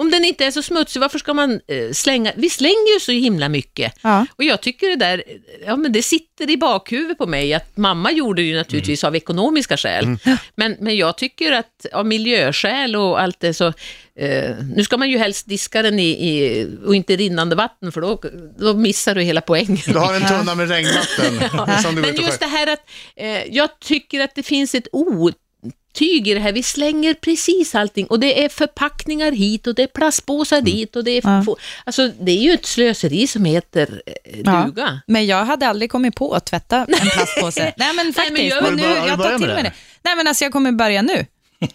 Om 0.00 0.10
den 0.10 0.24
inte 0.24 0.44
är 0.44 0.50
så 0.50 0.62
smutsig, 0.62 1.00
varför 1.00 1.18
ska 1.18 1.34
man 1.34 1.52
eh, 1.52 1.92
slänga? 1.92 2.32
Vi 2.36 2.50
slänger 2.50 2.94
ju 2.94 3.00
så 3.00 3.12
himla 3.12 3.48
mycket. 3.48 3.94
Ja. 4.02 4.26
Och 4.36 4.44
jag 4.44 4.60
tycker 4.60 4.88
det 4.88 4.96
där, 4.96 5.22
ja 5.66 5.76
men 5.76 5.92
det 5.92 6.02
sitter 6.02 6.50
i 6.50 6.56
bakhuvudet 6.56 7.18
på 7.18 7.26
mig 7.26 7.54
att 7.54 7.76
mamma 7.76 8.12
gjorde 8.12 8.42
det 8.42 8.46
ju 8.46 8.56
naturligtvis 8.56 9.04
av 9.04 9.16
ekonomiska 9.16 9.76
skäl. 9.76 10.16
Men, 10.54 10.76
men 10.80 10.96
jag 10.96 11.18
tycker 11.18 11.52
att 11.52 11.86
av 11.92 12.06
miljöskäl 12.06 12.96
och 12.96 13.20
allt 13.20 13.40
det 13.40 13.54
så, 13.54 13.66
eh, 14.18 14.54
nu 14.74 14.84
ska 14.84 14.96
man 14.96 15.10
ju 15.10 15.18
helst 15.18 15.48
diska 15.48 15.82
den 15.82 15.98
i, 15.98 16.10
i, 16.10 16.66
och 16.86 16.94
inte 16.94 17.16
rinnande 17.16 17.56
vatten 17.56 17.92
för 17.92 18.00
då, 18.00 18.20
då 18.58 18.74
missar 18.74 19.14
du 19.14 19.22
hela 19.22 19.40
poängen. 19.40 19.78
Du 19.86 19.98
har 19.98 20.14
en 20.14 20.26
tunna 20.26 20.54
med 20.54 20.68
regnvatten 20.68 21.38
går 21.94 22.00
Men 22.00 22.16
just 22.16 22.40
det 22.40 22.46
här 22.46 22.72
att 22.72 22.90
eh, 23.16 23.54
jag 23.56 23.80
tycker 23.80 24.20
att 24.20 24.34
det 24.34 24.42
finns 24.42 24.74
ett 24.74 24.88
otyg 25.98 26.28
i 26.28 26.34
det 26.34 26.40
här. 26.40 26.52
Vi 26.52 26.62
slänger 26.62 27.14
precis 27.14 27.74
allting 27.74 28.06
och 28.06 28.20
det 28.20 28.44
är 28.44 28.48
förpackningar 28.48 29.32
hit 29.32 29.66
och 29.66 29.74
det 29.74 29.82
är 29.82 29.86
plastpåsar 29.86 30.60
dit 30.60 30.96
och 30.96 31.04
det 31.04 31.10
är... 31.10 31.22
Ja. 31.24 31.56
Alltså 31.84 32.10
det 32.20 32.32
är 32.32 32.42
ju 32.42 32.52
ett 32.52 32.66
slöseri 32.66 33.26
som 33.26 33.44
heter 33.44 34.02
eh, 34.06 34.40
Ja. 34.44 34.52
duga. 34.66 35.00
Men 35.06 35.26
jag 35.26 35.44
hade 35.44 35.68
aldrig 35.68 35.90
kommit 35.90 36.14
på 36.16 36.32
att 36.34 36.46
tvätta 36.46 36.76
en 36.88 37.08
plastpåse. 37.10 37.72
Nej 37.76 37.94
men 37.94 38.12
faktiskt, 38.12 38.42
gör- 38.42 38.62
men 38.62 38.76
du 38.76 38.82
nu, 38.82 38.94
jag 39.06 39.18
tar 39.22 39.38
till 39.38 39.46
mig 39.46 39.56
det? 39.56 39.62
det. 39.62 39.72
Nej 40.02 40.16
men 40.16 40.26
alltså 40.26 40.44
jag 40.44 40.52
kommer 40.52 40.72
börja 40.72 41.02
nu. 41.02 41.26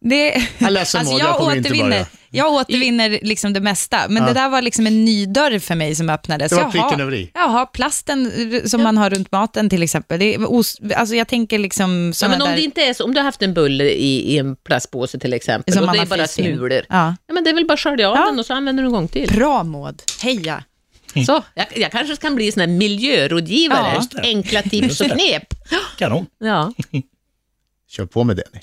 Det, 0.00 0.26
Jag 0.58 0.66
är 0.66 0.70
ledsen, 0.70 1.04
Maud, 1.06 1.20
jag 1.20 1.56
inte 1.56 1.60
återvinner, 1.68 1.88
börja. 1.90 2.06
Jag 2.32 2.52
återvinner 2.52 3.18
liksom 3.22 3.52
det 3.52 3.60
mesta, 3.60 4.08
men 4.08 4.24
det 4.26 4.32
där 4.32 4.48
var 4.48 4.62
liksom 4.62 4.86
en 4.86 5.04
ny 5.04 5.26
dörr 5.26 5.58
för 5.58 5.74
mig 5.74 5.94
som 5.94 6.10
öppnades. 6.10 6.50
Det 6.50 6.56
var 6.56 6.62
Jag 6.62 6.72
pricken 6.72 6.88
har- 6.90 7.00
över 7.00 7.14
i. 7.14 7.30
Jaha, 7.34 7.66
plasten 7.66 8.32
som 8.68 8.82
man 8.82 8.98
har 8.98 9.10
runt 9.10 9.32
maten 9.32 9.70
till 9.70 9.82
exempel. 9.82 10.18
Det 10.18 10.34
är 10.34 10.52
os, 10.52 10.76
alltså 10.96 11.14
jag 11.14 11.28
tänker 11.28 11.58
liksom 11.58 12.12
Ja, 12.22 12.28
men 12.28 12.42
om 12.42 12.48
där... 12.48 12.56
det 12.56 12.62
inte 12.62 12.82
är 12.82 12.94
så, 12.94 13.04
om 13.04 13.14
du 13.14 13.20
har 13.20 13.24
haft 13.24 13.42
en 13.42 13.54
bulle 13.54 13.84
i, 13.84 14.34
i 14.34 14.38
en 14.38 14.56
plastpåse 14.56 15.18
till 15.18 15.32
exempel 15.32 15.74
Som 15.74 15.80
och 15.82 15.86
man 15.86 15.96
det 15.96 16.02
är 16.02 16.06
bara 16.06 16.26
smulor. 16.26 16.72
Ja. 16.88 17.14
Ja, 17.26 17.34
men 17.34 17.44
det 17.44 17.50
är 17.50 17.54
väl 17.54 17.66
bara 17.66 17.74
att 17.74 17.80
skölja 17.80 18.08
av 18.10 18.16
Ja. 18.16 18.24
den 18.26 18.38
och 18.38 18.46
så 18.46 18.54
använder 18.54 18.82
du 18.82 18.86
en 18.86 18.92
gång 18.92 19.08
till. 19.08 19.28
Bra 19.34 19.62
Maud, 19.64 20.02
heja. 20.22 20.64
Så, 21.26 21.42
jag, 21.54 21.66
jag 21.76 21.92
kanske 21.92 22.16
kan 22.16 22.34
bli 22.34 22.52
sån 22.52 22.60
här 22.60 22.66
miljörådgivare. 22.66 24.02
Ja. 24.12 24.20
Enkla 24.22 24.62
tips 24.62 25.00
och 25.00 25.06
knep. 25.06 25.44
Kanon. 25.98 26.26
Ja. 26.38 26.72
Kör 27.90 28.06
på 28.06 28.24
med 28.24 28.36
det 28.36 28.44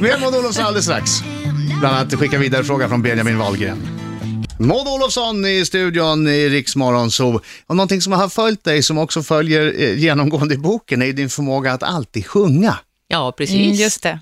Mer 0.00 0.20
Maud 0.20 0.34
Olofsson 0.34 0.64
alldeles 0.64 0.84
strax. 0.84 1.10
Bland 1.80 1.96
annat 1.96 2.14
skicka 2.14 2.38
vidare 2.38 2.64
fråga 2.64 2.88
från 2.88 3.02
Benjamin 3.02 3.38
Wahlgren. 3.38 3.88
Maud 4.58 4.88
Olofsson 4.88 5.46
i 5.46 5.64
studion 5.64 6.28
i 6.28 6.48
Riksmorgon 6.48 7.10
så 7.10 7.40
och 7.66 7.76
någonting 7.76 8.00
som 8.00 8.12
har 8.12 8.28
följt 8.28 8.64
dig 8.64 8.82
som 8.82 8.98
också 8.98 9.22
följer 9.22 9.74
eh, 9.82 9.98
genomgående 9.98 10.54
i 10.54 10.58
boken 10.58 11.02
är 11.02 11.12
din 11.12 11.28
förmåga 11.28 11.72
att 11.72 11.82
alltid 11.82 12.26
sjunga. 12.26 12.78
ja, 13.08 13.32
precis. 13.38 13.56
Mm, 13.56 13.72
just 13.72 14.02
det. 14.02 14.20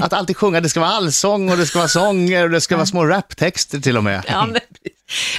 Att 0.00 0.12
alltid 0.12 0.36
sjunga, 0.36 0.60
det 0.60 0.68
ska 0.68 0.80
vara 0.80 0.90
allsång 0.90 1.50
och 1.50 1.56
det 1.56 1.66
ska 1.66 1.78
vara 1.78 1.88
sånger 1.88 2.44
och 2.44 2.50
det 2.50 2.60
ska 2.60 2.76
vara 2.76 2.86
små 2.86 3.04
raptexter 3.06 3.78
till 3.80 3.96
och 3.96 4.04
med. 4.04 4.22
Ja, 4.28 4.46
men, 4.46 4.60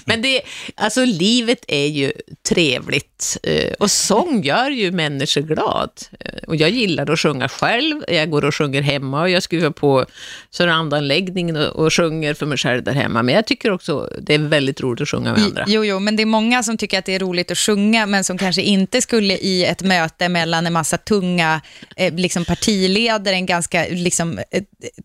men 0.05 0.21
det, 0.21 0.41
alltså 0.75 1.05
livet 1.05 1.65
är 1.67 1.85
ju 1.85 2.11
trevligt 2.49 3.37
eh, 3.43 3.73
och 3.79 3.91
sång 3.91 4.43
gör 4.43 4.69
ju 4.69 4.91
människor 4.91 5.41
glad. 5.41 5.89
Eh, 6.19 6.31
Och 6.47 6.55
jag 6.55 6.69
gillar 6.69 7.09
att 7.11 7.19
sjunga 7.19 7.49
själv, 7.49 8.01
jag 8.07 8.29
går 8.29 8.45
och 8.45 8.55
sjunger 8.55 8.81
hemma 8.81 9.21
och 9.21 9.29
jag 9.29 9.43
skruvar 9.43 9.69
på 9.69 10.05
surroundanläggningen 10.51 11.55
och, 11.55 11.85
och 11.85 11.93
sjunger 11.93 12.33
för 12.33 12.45
mig 12.45 12.57
själv 12.57 12.83
där 12.83 12.93
hemma. 12.93 13.23
Men 13.23 13.35
jag 13.35 13.47
tycker 13.47 13.71
också 13.71 14.09
det 14.21 14.33
är 14.33 14.39
väldigt 14.39 14.81
roligt 14.81 15.01
att 15.01 15.09
sjunga 15.09 15.33
med 15.33 15.43
andra. 15.43 15.63
Jo, 15.67 15.85
jo, 15.85 15.99
men 15.99 16.15
det 16.15 16.23
är 16.23 16.25
många 16.25 16.63
som 16.63 16.77
tycker 16.77 16.99
att 16.99 17.05
det 17.05 17.15
är 17.15 17.19
roligt 17.19 17.51
att 17.51 17.57
sjunga, 17.57 18.05
men 18.05 18.23
som 18.23 18.37
kanske 18.37 18.61
inte 18.61 19.01
skulle 19.01 19.33
i 19.37 19.65
ett 19.65 19.81
möte 19.81 20.29
mellan 20.29 20.67
en 20.67 20.73
massa 20.73 20.97
tunga 20.97 21.61
eh, 21.95 22.13
liksom 22.13 22.45
partiledare, 22.45 23.35
en 23.35 23.45
ganska 23.45 23.85
liksom, 24.07 24.39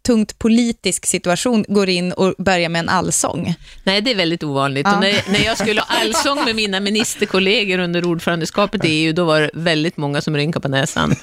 tungt 0.06 0.38
politisk 0.38 1.06
situation, 1.06 1.64
går 1.68 1.88
in 1.88 2.12
och 2.12 2.34
börjar 2.38 2.68
med 2.68 2.80
en 2.80 2.88
allsång. 2.88 3.54
Nej, 3.84 4.00
det 4.00 4.10
är 4.10 4.14
väldigt 4.14 4.42
ovanligt. 4.42 4.86
Ja. 4.86 5.00
När, 5.00 5.32
när 5.32 5.44
jag 5.44 5.58
skulle 5.58 5.80
ha 5.80 5.96
allsång 6.00 6.44
med 6.44 6.56
mina 6.56 6.80
ministerkollegor 6.80 7.78
under 7.78 8.04
ordförandeskapet 8.04 8.84
i 8.84 8.88
EU, 8.88 9.12
då 9.12 9.24
var 9.24 9.40
det 9.40 9.50
väldigt 9.54 9.96
många 9.96 10.20
som 10.20 10.36
rynkade 10.36 10.62
på 10.62 10.68
näsan. 10.68 11.16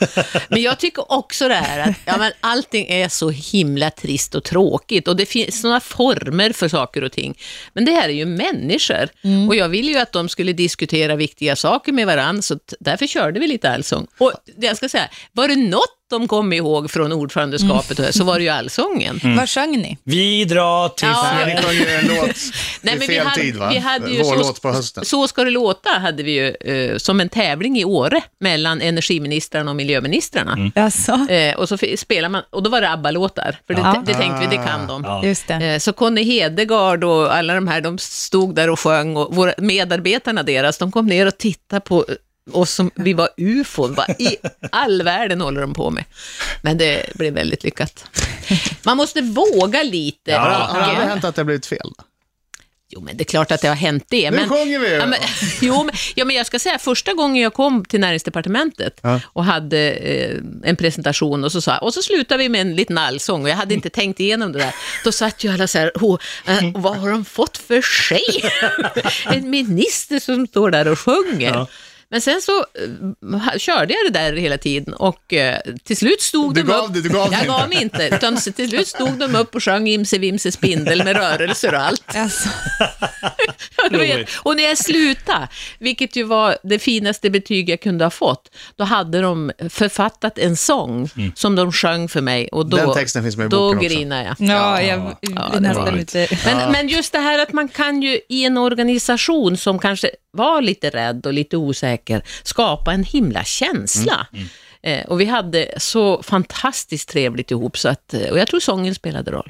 Men 0.50 0.62
jag 0.62 0.80
tycker 0.80 1.12
också 1.12 1.48
det 1.48 1.56
här 1.56 1.90
att 1.90 1.96
ja, 2.06 2.18
men 2.18 2.32
allting 2.40 2.86
är 2.90 3.10
så 3.10 3.30
himla 3.30 3.92
trist 3.92 4.36
och 4.36 4.44
tråkigt 4.44 5.08
och 5.08 5.16
det 5.16 5.26
finns 5.26 5.62
sådana 5.62 5.80
former 5.80 6.54
för 6.54 6.68
saker 6.68 7.04
och 7.04 7.12
ting. 7.12 7.38
Men 7.74 7.86
det 7.86 7.92
här 7.92 8.10
är 8.10 8.14
ju 8.14 8.26
människor 8.26 9.10
och 9.48 9.56
jag 9.56 9.70
ville 9.70 9.92
ju 9.92 9.98
att 9.98 10.12
de 10.12 10.30
skulle 10.30 10.54
diskutera 10.54 11.16
viktiga 11.16 11.56
saker 11.56 11.92
med 11.92 12.08
varandra, 12.08 12.42
så 12.42 12.60
därför 12.80 13.08
körde 13.08 13.40
vi 13.40 13.48
lite 13.48 13.70
allsång. 13.70 14.08
Och 14.18 14.34
jag 14.58 14.78
ska 14.78 14.90
säga, 14.90 15.10
var 15.32 15.48
det 15.48 15.56
något 15.56 15.99
de 16.10 16.28
kom 16.28 16.54
ihåg 16.54 16.92
från 16.92 17.12
ordförandeskapet 17.12 18.16
så 18.16 18.24
var 18.24 18.38
det 18.38 18.44
ju 18.44 18.50
allsången. 18.50 19.20
Vad 19.38 19.50
sjöng 19.50 19.72
ni? 19.78 19.98
Vi 20.04 20.46
drar 20.46 20.90
till 20.90 21.08
Ja. 21.08 21.40
Ja, 21.40 21.46
ni 21.46 21.62
sjöng 21.62 21.74
ju 21.76 21.88
en 21.96 22.06
låt 22.08 22.30
Nej, 22.82 22.96
men 22.98 23.00
fel 23.00 23.08
vi 23.10 23.18
hade, 23.20 23.42
tid 23.42 23.56
va? 23.56 23.70
Vi 23.70 23.78
hade 23.78 24.12
ju 24.12 24.24
Vår 24.24 24.44
så, 24.44 24.54
på 24.54 24.72
hösten. 24.72 25.06
så 25.06 25.28
ska 25.28 25.44
det 25.44 25.50
låta 25.52 25.90
hade 25.90 26.24
vi 26.24 26.32
ju 26.32 26.48
eh, 26.74 26.98
som 26.98 27.20
en 27.20 27.30
tävling 27.30 27.78
i 27.80 27.86
Åre 27.86 28.22
mellan 28.40 28.82
energiministrarna 28.82 29.72
och 29.72 29.76
miljöministrarna. 29.76 30.72
Alltså, 30.76 31.12
Eh, 31.30 31.56
och 31.56 31.70
så 31.70 31.78
spelar 31.98 32.30
man, 32.30 32.44
och 32.50 32.64
då 32.64 32.70
var 32.70 32.82
det 32.82 32.90
ABBA-låtar, 32.90 33.58
för 33.68 33.74
det, 33.74 33.82
Ja. 33.82 34.04
det 34.06 34.14
tänkte 34.14 34.48
vi, 34.50 34.58
det 34.58 34.64
kan 34.68 34.88
de. 34.88 35.04
Ja. 35.04 35.26
just 35.26 35.48
det. 35.48 35.54
Eh, 35.54 35.80
Så 35.80 35.94
Conny 35.94 36.24
Hedegaard 36.24 37.04
och 37.04 37.36
alla 37.36 37.54
de 37.54 37.68
här, 37.68 37.82
de 37.82 37.98
stod 37.98 38.56
där 38.56 38.70
och 38.70 38.80
sjöng 38.80 39.16
och 39.18 39.36
våra, 39.36 39.54
medarbetarna 39.58 40.44
deras, 40.44 40.78
de 40.78 40.92
kom 40.92 41.06
ner 41.08 41.26
och 41.26 41.38
tittade 41.38 41.80
på 41.82 42.06
oss 42.52 42.72
som 42.74 42.92
vi 42.96 43.14
var 43.14 43.30
ufon. 43.38 43.94
Vad 43.94 44.10
i 44.10 44.38
all 44.72 45.02
världen 45.04 45.42
håller 45.42 45.62
de 45.62 45.74
på 45.74 45.90
med? 45.90 46.04
Men 46.62 46.78
det 46.78 47.06
blev 47.16 47.34
väldigt 47.34 47.64
lyckat. 47.64 48.06
Man 48.84 48.98
måste 48.98 49.22
våga 49.22 49.84
lite. 49.84 50.34
Har, 50.34 50.50
och- 50.50 50.54
har 50.56 50.80
det 50.80 50.86
aldrig 50.86 51.08
hänt 51.08 51.24
att 51.24 51.36
det 51.36 51.40
har 51.42 51.46
blivit 51.46 51.66
fel? 51.66 51.80
Då? 51.98 52.04
Jo, 52.92 53.02
men 53.02 53.18
det 53.18 53.24
är 53.24 53.26
klart 53.26 53.52
att 53.52 53.62
det 53.62 53.68
har 53.68 53.76
hänt 53.76 54.06
det. 54.10 54.32
Nu 54.32 54.38
men, 54.38 54.50
sjunger 54.50 54.80
vi! 54.80 54.94
Ja, 54.96 55.06
men, 55.06 55.20
jo, 55.62 55.84
men, 55.84 55.96
ja, 56.16 56.26
men 56.26 56.36
jag 56.36 56.46
ska 56.46 56.60
säga, 56.60 56.80
första 56.80 57.14
gången 57.14 57.44
jag 57.44 57.54
kom 57.54 57.86
till 57.86 58.00
näringsdepartementet 58.00 59.00
Ja. 59.02 59.22
och 59.26 59.46
hade 59.46 59.92
eh, 59.92 60.38
en 60.64 60.76
presentation 60.76 61.44
och 61.44 61.52
så 61.52 61.62
sa 61.62 61.78
och 61.78 61.94
så 61.94 62.02
slutade 62.02 62.44
vi 62.44 62.50
med 62.50 62.62
en 62.62 62.76
liten 62.76 62.98
allsång 62.98 63.44
och 63.44 63.50
jag 63.50 63.56
hade 63.56 63.74
inte 63.74 63.90
tänkt 63.90 64.20
igenom 64.20 64.52
det 64.52 64.60
där. 64.60 64.76
Då 65.04 65.12
satt 65.12 65.44
ju 65.44 65.52
alla 65.54 65.68
så 65.68 65.78
här, 65.80 65.92
oh, 65.96 66.20
eh, 66.48 66.60
vad 66.76 66.98
har 66.98 67.10
de 67.10 67.26
fått 67.26 67.58
för 67.58 67.82
tjej? 67.82 68.52
en 69.36 69.50
minister 69.50 70.20
som 70.20 70.48
står 70.48 70.72
där 70.72 70.88
och 70.88 71.00
sjunger. 71.00 71.54
Ja. 71.54 71.68
Men 72.12 72.22
sen 72.22 72.42
så 72.42 72.58
eh, 72.60 73.58
körde 73.58 73.94
jag 73.94 74.14
det 74.14 74.20
där 74.20 74.34
hela 74.34 74.58
tiden 74.58 74.94
och 74.94 75.34
eh, 75.34 75.60
till 75.84 75.98
slut 75.98 76.22
stod 76.22 76.56
Du 76.56 76.62
de 76.62 76.68
gav 76.68 76.86
upp. 76.86 76.94
dig- 76.94 77.02
du 77.02 77.10
gav 77.10 77.32
jag 77.34 77.42
inte. 77.42 77.48
gav 77.48 77.70
mig 77.70 77.82
inte, 77.82 78.08
utan 78.16 78.38
till 78.38 78.70
slut 78.70 78.88
stod 78.88 79.20
de 79.20 79.36
upp 79.36 79.56
och 79.56 79.64
sjöng 79.64 79.88
Imse 79.88 80.18
Vimse 80.18 80.52
Spindel 80.52 81.04
med 81.04 81.16
rörelser 81.16 81.74
och 81.74 81.82
allt. 81.82 82.16
Alltså, 82.16 82.50
vet. 83.92 84.30
Och 84.44 84.56
när 84.56 84.64
jag 84.64 84.78
slutade, 84.78 85.48
vilket 85.80 86.16
ju 86.16 86.24
var 86.24 86.58
det 86.64 86.80
finaste 86.80 87.30
betyg 87.30 87.70
jag 87.70 87.82
kunde 87.82 88.06
ha 88.06 88.10
fått, 88.10 88.52
då 88.76 88.84
hade 88.84 89.22
de 89.22 89.52
författat 89.70 90.38
en 90.38 90.56
sång 90.58 91.10
Mm. 91.18 91.32
som 91.36 91.56
de 91.56 91.72
sjöng 91.72 92.10
för 92.10 92.22
mig 92.22 92.48
och 92.52 92.66
då, 92.70 92.78
Den 92.78 92.94
texten 92.94 93.24
finns 93.24 93.38
med 93.38 93.46
i 93.46 93.50
då 93.50 93.72
grinade 93.74 94.24
jag. 94.40 94.50
Ja, 94.50 94.82
jag 94.82 95.16
Ja, 95.22 95.50
det 95.54 95.60
nästan 95.60 95.96
lite... 95.96 96.28
Men, 96.46 96.72
men 96.72 96.88
just 96.90 97.12
det 97.12 97.20
här 97.20 97.40
att 97.40 97.54
man 97.54 97.68
kan 97.70 98.02
ju 98.02 98.20
i 98.30 98.44
en 98.46 98.58
organisation 98.58 99.58
som 99.58 99.80
kanske 99.80 100.10
var 100.32 100.62
lite 100.62 100.90
rädd 100.90 101.26
och 101.26 101.34
lite 101.34 101.58
osäker, 101.58 102.22
skapa 102.44 102.94
en 102.94 103.04
himla 103.04 103.44
känsla. 103.44 104.28
Mm, 104.34 104.48
Eh, 104.82 105.06
och 105.06 105.22
vi 105.22 105.26
hade 105.26 105.68
så 105.78 106.24
fantastiskt 106.24 107.10
trevligt 107.10 107.52
ihop, 107.52 107.78
så 107.78 107.90
att, 107.90 108.14
eh, 108.14 108.30
och 108.30 108.40
jag 108.40 108.48
tror 108.48 108.60
sången 108.60 108.96
spelade 108.96 109.32
roll. 109.32 109.50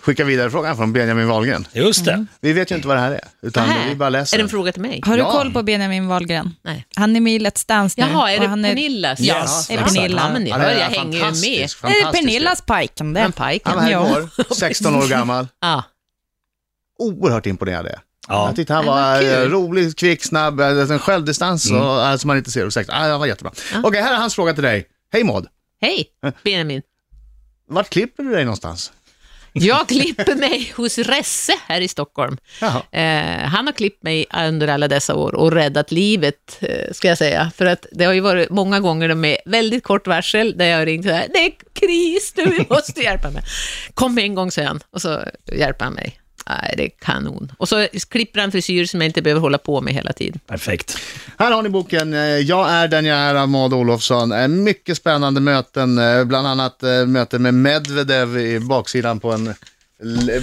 Skicka 0.00 0.24
vidare 0.24 0.50
frågan 0.50 0.76
från 0.76 0.92
Benjamin 0.92 1.28
Wahlgren. 1.28 1.66
Just 1.72 2.04
det. 2.04 2.26
Vi 2.40 2.52
vet 2.52 2.70
ju 2.70 2.74
inte 2.74 2.88
vad 2.88 2.96
det 2.96 3.00
här 3.00 3.10
är, 3.12 3.20
utan 3.42 3.68
Nähä. 3.68 3.88
vi 3.88 3.94
bara 3.94 4.08
läser 4.08 4.36
Är 4.36 4.38
det 4.38 4.42
en 4.44 4.48
fråga 4.48 4.72
till 4.72 4.82
mig? 4.82 5.00
Har 5.04 5.12
du 5.16 5.22
Ja. 5.22 5.32
koll 5.32 5.52
på 5.52 5.62
Benjamin 5.62 6.06
Wahlgren? 6.06 6.54
Nej. 6.62 6.86
Han 6.96 7.16
är 7.16 7.20
med 7.20 7.32
i 7.32 7.38
Let's 7.38 7.68
Dance 7.68 8.00
nu. 8.00 8.06
Jaha, 8.12 8.32
är 8.32 8.40
det 8.40 8.46
han 8.46 8.62
Pernillas? 8.62 9.20
Ja, 9.20 9.40
Yes, 9.40 9.66
det 9.66 9.74
är 9.74 9.78
exakt. 9.78 9.94
Pernilla. 9.96 10.22
Ja, 10.22 10.32
men 10.32 10.42
ni 10.42 10.50
hör, 10.50 10.58
det 10.58 10.66
är 10.66 10.78
jag 10.78 10.86
hänger 10.86 11.04
ju 11.04 11.10
med. 11.12 11.20
fantastisk, 11.20 11.82
Det 11.82 11.88
är. 11.88 12.12
Pernillas 12.12 12.62
det. 12.66 13.04
Men 13.04 13.32
pajken. 13.32 13.72
Han 13.72 13.76
var 13.76 13.82
här 14.04 14.18
igår, 14.18 14.54
16 14.54 14.96
år 14.96 15.06
gammal. 15.08 15.48
Ja. 15.60 15.82
Oerhört 16.98 17.46
imponerad 17.46 17.86
är. 17.86 17.98
Ja. 18.28 18.46
Jag 18.46 18.56
tyckte 18.56 18.74
han 18.74 18.86
var 18.86 19.22
eh, 19.22 19.48
rolig, 19.48 19.96
kvick, 19.96 20.24
snabb, 20.24 20.60
eh, 20.60 20.66
en 20.90 20.98
självdistans 20.98 21.70
Mm. 21.70 21.82
och, 21.82 22.06
eh, 22.06 22.16
som 22.16 22.28
man 22.28 22.36
inte 22.36 22.50
ser. 22.50 22.66
Och 22.66 22.72
sagt, 22.72 22.90
ah, 22.90 23.08
han 23.10 23.20
var 23.20 23.26
jättebra. 23.26 23.52
Okej, 23.82 24.02
här 24.02 24.12
är 24.14 24.18
hans 24.18 24.34
fråga 24.34 24.54
till 24.54 24.62
dig. 24.62 24.86
Hej 25.12 25.24
Maud, 25.24 25.46
Hej, 25.80 26.06
Benjamin. 26.44 26.82
vart 27.68 27.90
klipper 27.90 28.22
du 28.22 28.30
dig 28.30 28.44
någonstans? 28.44 28.92
Jag 29.56 29.88
klipper 29.88 30.34
mig 30.34 30.72
hos 30.76 30.98
Resse 30.98 31.52
här 31.66 31.80
i 31.80 31.88
Stockholm. 31.88 32.36
Jaha. 32.60 32.82
Eh, 32.92 33.48
han 33.48 33.66
har 33.66 33.72
klippt 33.72 34.02
mig 34.02 34.26
under 34.48 34.68
alla 34.68 34.88
dessa 34.88 35.14
år 35.14 35.34
och 35.34 35.52
räddat 35.52 35.92
livet, 35.92 36.58
eh, 36.60 36.92
ska 36.92 37.08
jag 37.08 37.18
säga. 37.18 37.50
För 37.56 37.66
att 37.66 37.86
det 37.92 38.04
har 38.04 38.12
ju 38.12 38.20
varit 38.20 38.50
många 38.50 38.80
gånger 38.80 39.14
med 39.14 39.36
väldigt 39.46 39.84
kort 39.84 40.06
varsel 40.06 40.58
där 40.58 40.64
jag 40.64 40.78
har 40.78 40.86
ringt 40.86 41.04
så 41.06 41.10
här, 41.12 41.26
det 41.32 41.38
är 41.46 41.52
kris 41.72 42.32
nu, 42.36 42.44
vi 42.44 42.66
måste 42.70 43.00
hjälpa 43.00 43.30
mig. 43.30 43.42
Kom 43.94 44.18
en 44.18 44.34
gång, 44.34 44.50
han, 44.56 44.80
och 44.90 45.00
så 45.02 45.24
hjälper 45.52 45.84
han 45.84 45.94
mig. 45.94 46.18
Nej, 46.48 46.74
det 46.76 46.84
är 46.84 46.90
kanon. 47.00 47.52
Och 47.58 47.68
så 47.68 47.86
klipper 48.08 48.40
han 48.40 48.52
frisyr 48.52 48.86
som 48.86 49.00
jag 49.00 49.08
inte 49.08 49.22
behöver 49.22 49.40
hålla 49.40 49.58
på 49.58 49.80
med 49.80 49.94
hela 49.94 50.12
tiden. 50.12 50.40
Perfekt. 50.46 50.98
Här 51.38 51.52
har 51.52 51.62
ni 51.62 51.68
boken 51.68 52.14
eh, 52.14 52.20
Jag 52.20 52.70
är 52.70 52.88
den 52.88 53.04
jag 53.04 53.18
är 53.18 53.34
av 53.34 53.48
Maud 53.48 53.72
Olofsson. 53.72 54.32
Eh, 54.32 54.48
Mycket 54.48 54.96
spännande 54.96 55.40
möten, 55.40 55.98
eh, 55.98 56.24
bland 56.24 56.46
annat 56.46 56.82
möten 57.06 57.42
med 57.42 57.54
Medvedev 57.54 58.38
i 58.38 58.60
baksidan 58.60 59.20
på 59.20 59.32
en 59.32 59.54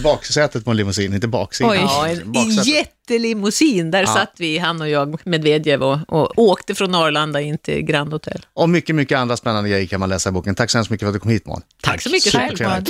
baksätet 0.03 0.65
på 0.65 0.71
en 0.71 0.77
limousin, 0.77 1.13
inte 1.13 1.27
baksidan. 1.27 1.71
Oj. 1.71 1.77
Ja, 1.81 2.07
en 2.07 2.31
baksätet. 2.31 2.65
jättelimousin. 2.65 3.91
Där 3.91 4.05
satt 4.05 4.33
vi, 4.37 4.57
han 4.57 4.81
och 4.81 4.89
jag, 4.89 5.19
Medvedev, 5.27 5.83
och, 5.83 5.99
och 6.09 6.39
åkte 6.39 6.75
från 6.75 6.95
Arlanda 6.95 7.41
in 7.41 7.57
till 7.57 7.81
Grand 7.81 8.13
Hotel. 8.13 8.45
Och 8.53 8.69
mycket, 8.69 8.95
mycket 8.95 9.17
andra 9.17 9.37
spännande 9.37 9.69
grejer 9.69 9.85
kan 9.87 9.99
man 9.99 10.09
läsa 10.09 10.29
i 10.29 10.31
boken. 10.31 10.55
Tack 10.55 10.69
så 10.69 10.77
hemskt 10.77 10.91
mycket 10.91 11.05
för 11.05 11.07
att 11.07 11.13
du 11.13 11.19
kom 11.19 11.31
hit 11.31 11.45
Maud. 11.45 11.61
Tack 11.81 12.01
så 12.01 12.09
mycket 12.09 12.33
själv. 12.33 12.85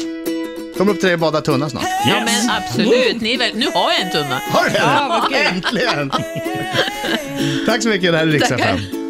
Kommer 0.82 0.94
upp 0.94 1.00
till 1.00 1.08
dig 1.08 1.14
och 1.14 1.20
bada 1.20 1.42
tunna 1.42 1.70
snart. 1.70 1.84
Ja, 2.08 2.16
men 2.26 2.50
absolut. 2.50 3.22
Ni 3.22 3.34
är 3.34 3.38
väl, 3.38 3.52
nu 3.56 3.66
har 3.74 3.92
jag 3.92 4.02
en 4.02 4.12
tunna. 4.12 4.42
Har 4.52 4.64
du 4.64 4.70
det? 4.70 5.40
Äntligen! 5.40 6.10
Tack 7.66 7.84
så 7.84 7.90
mycket, 7.90 8.12
det 8.12 8.18
här 8.18 8.28
är. 8.28 8.44
FM. 8.44 9.01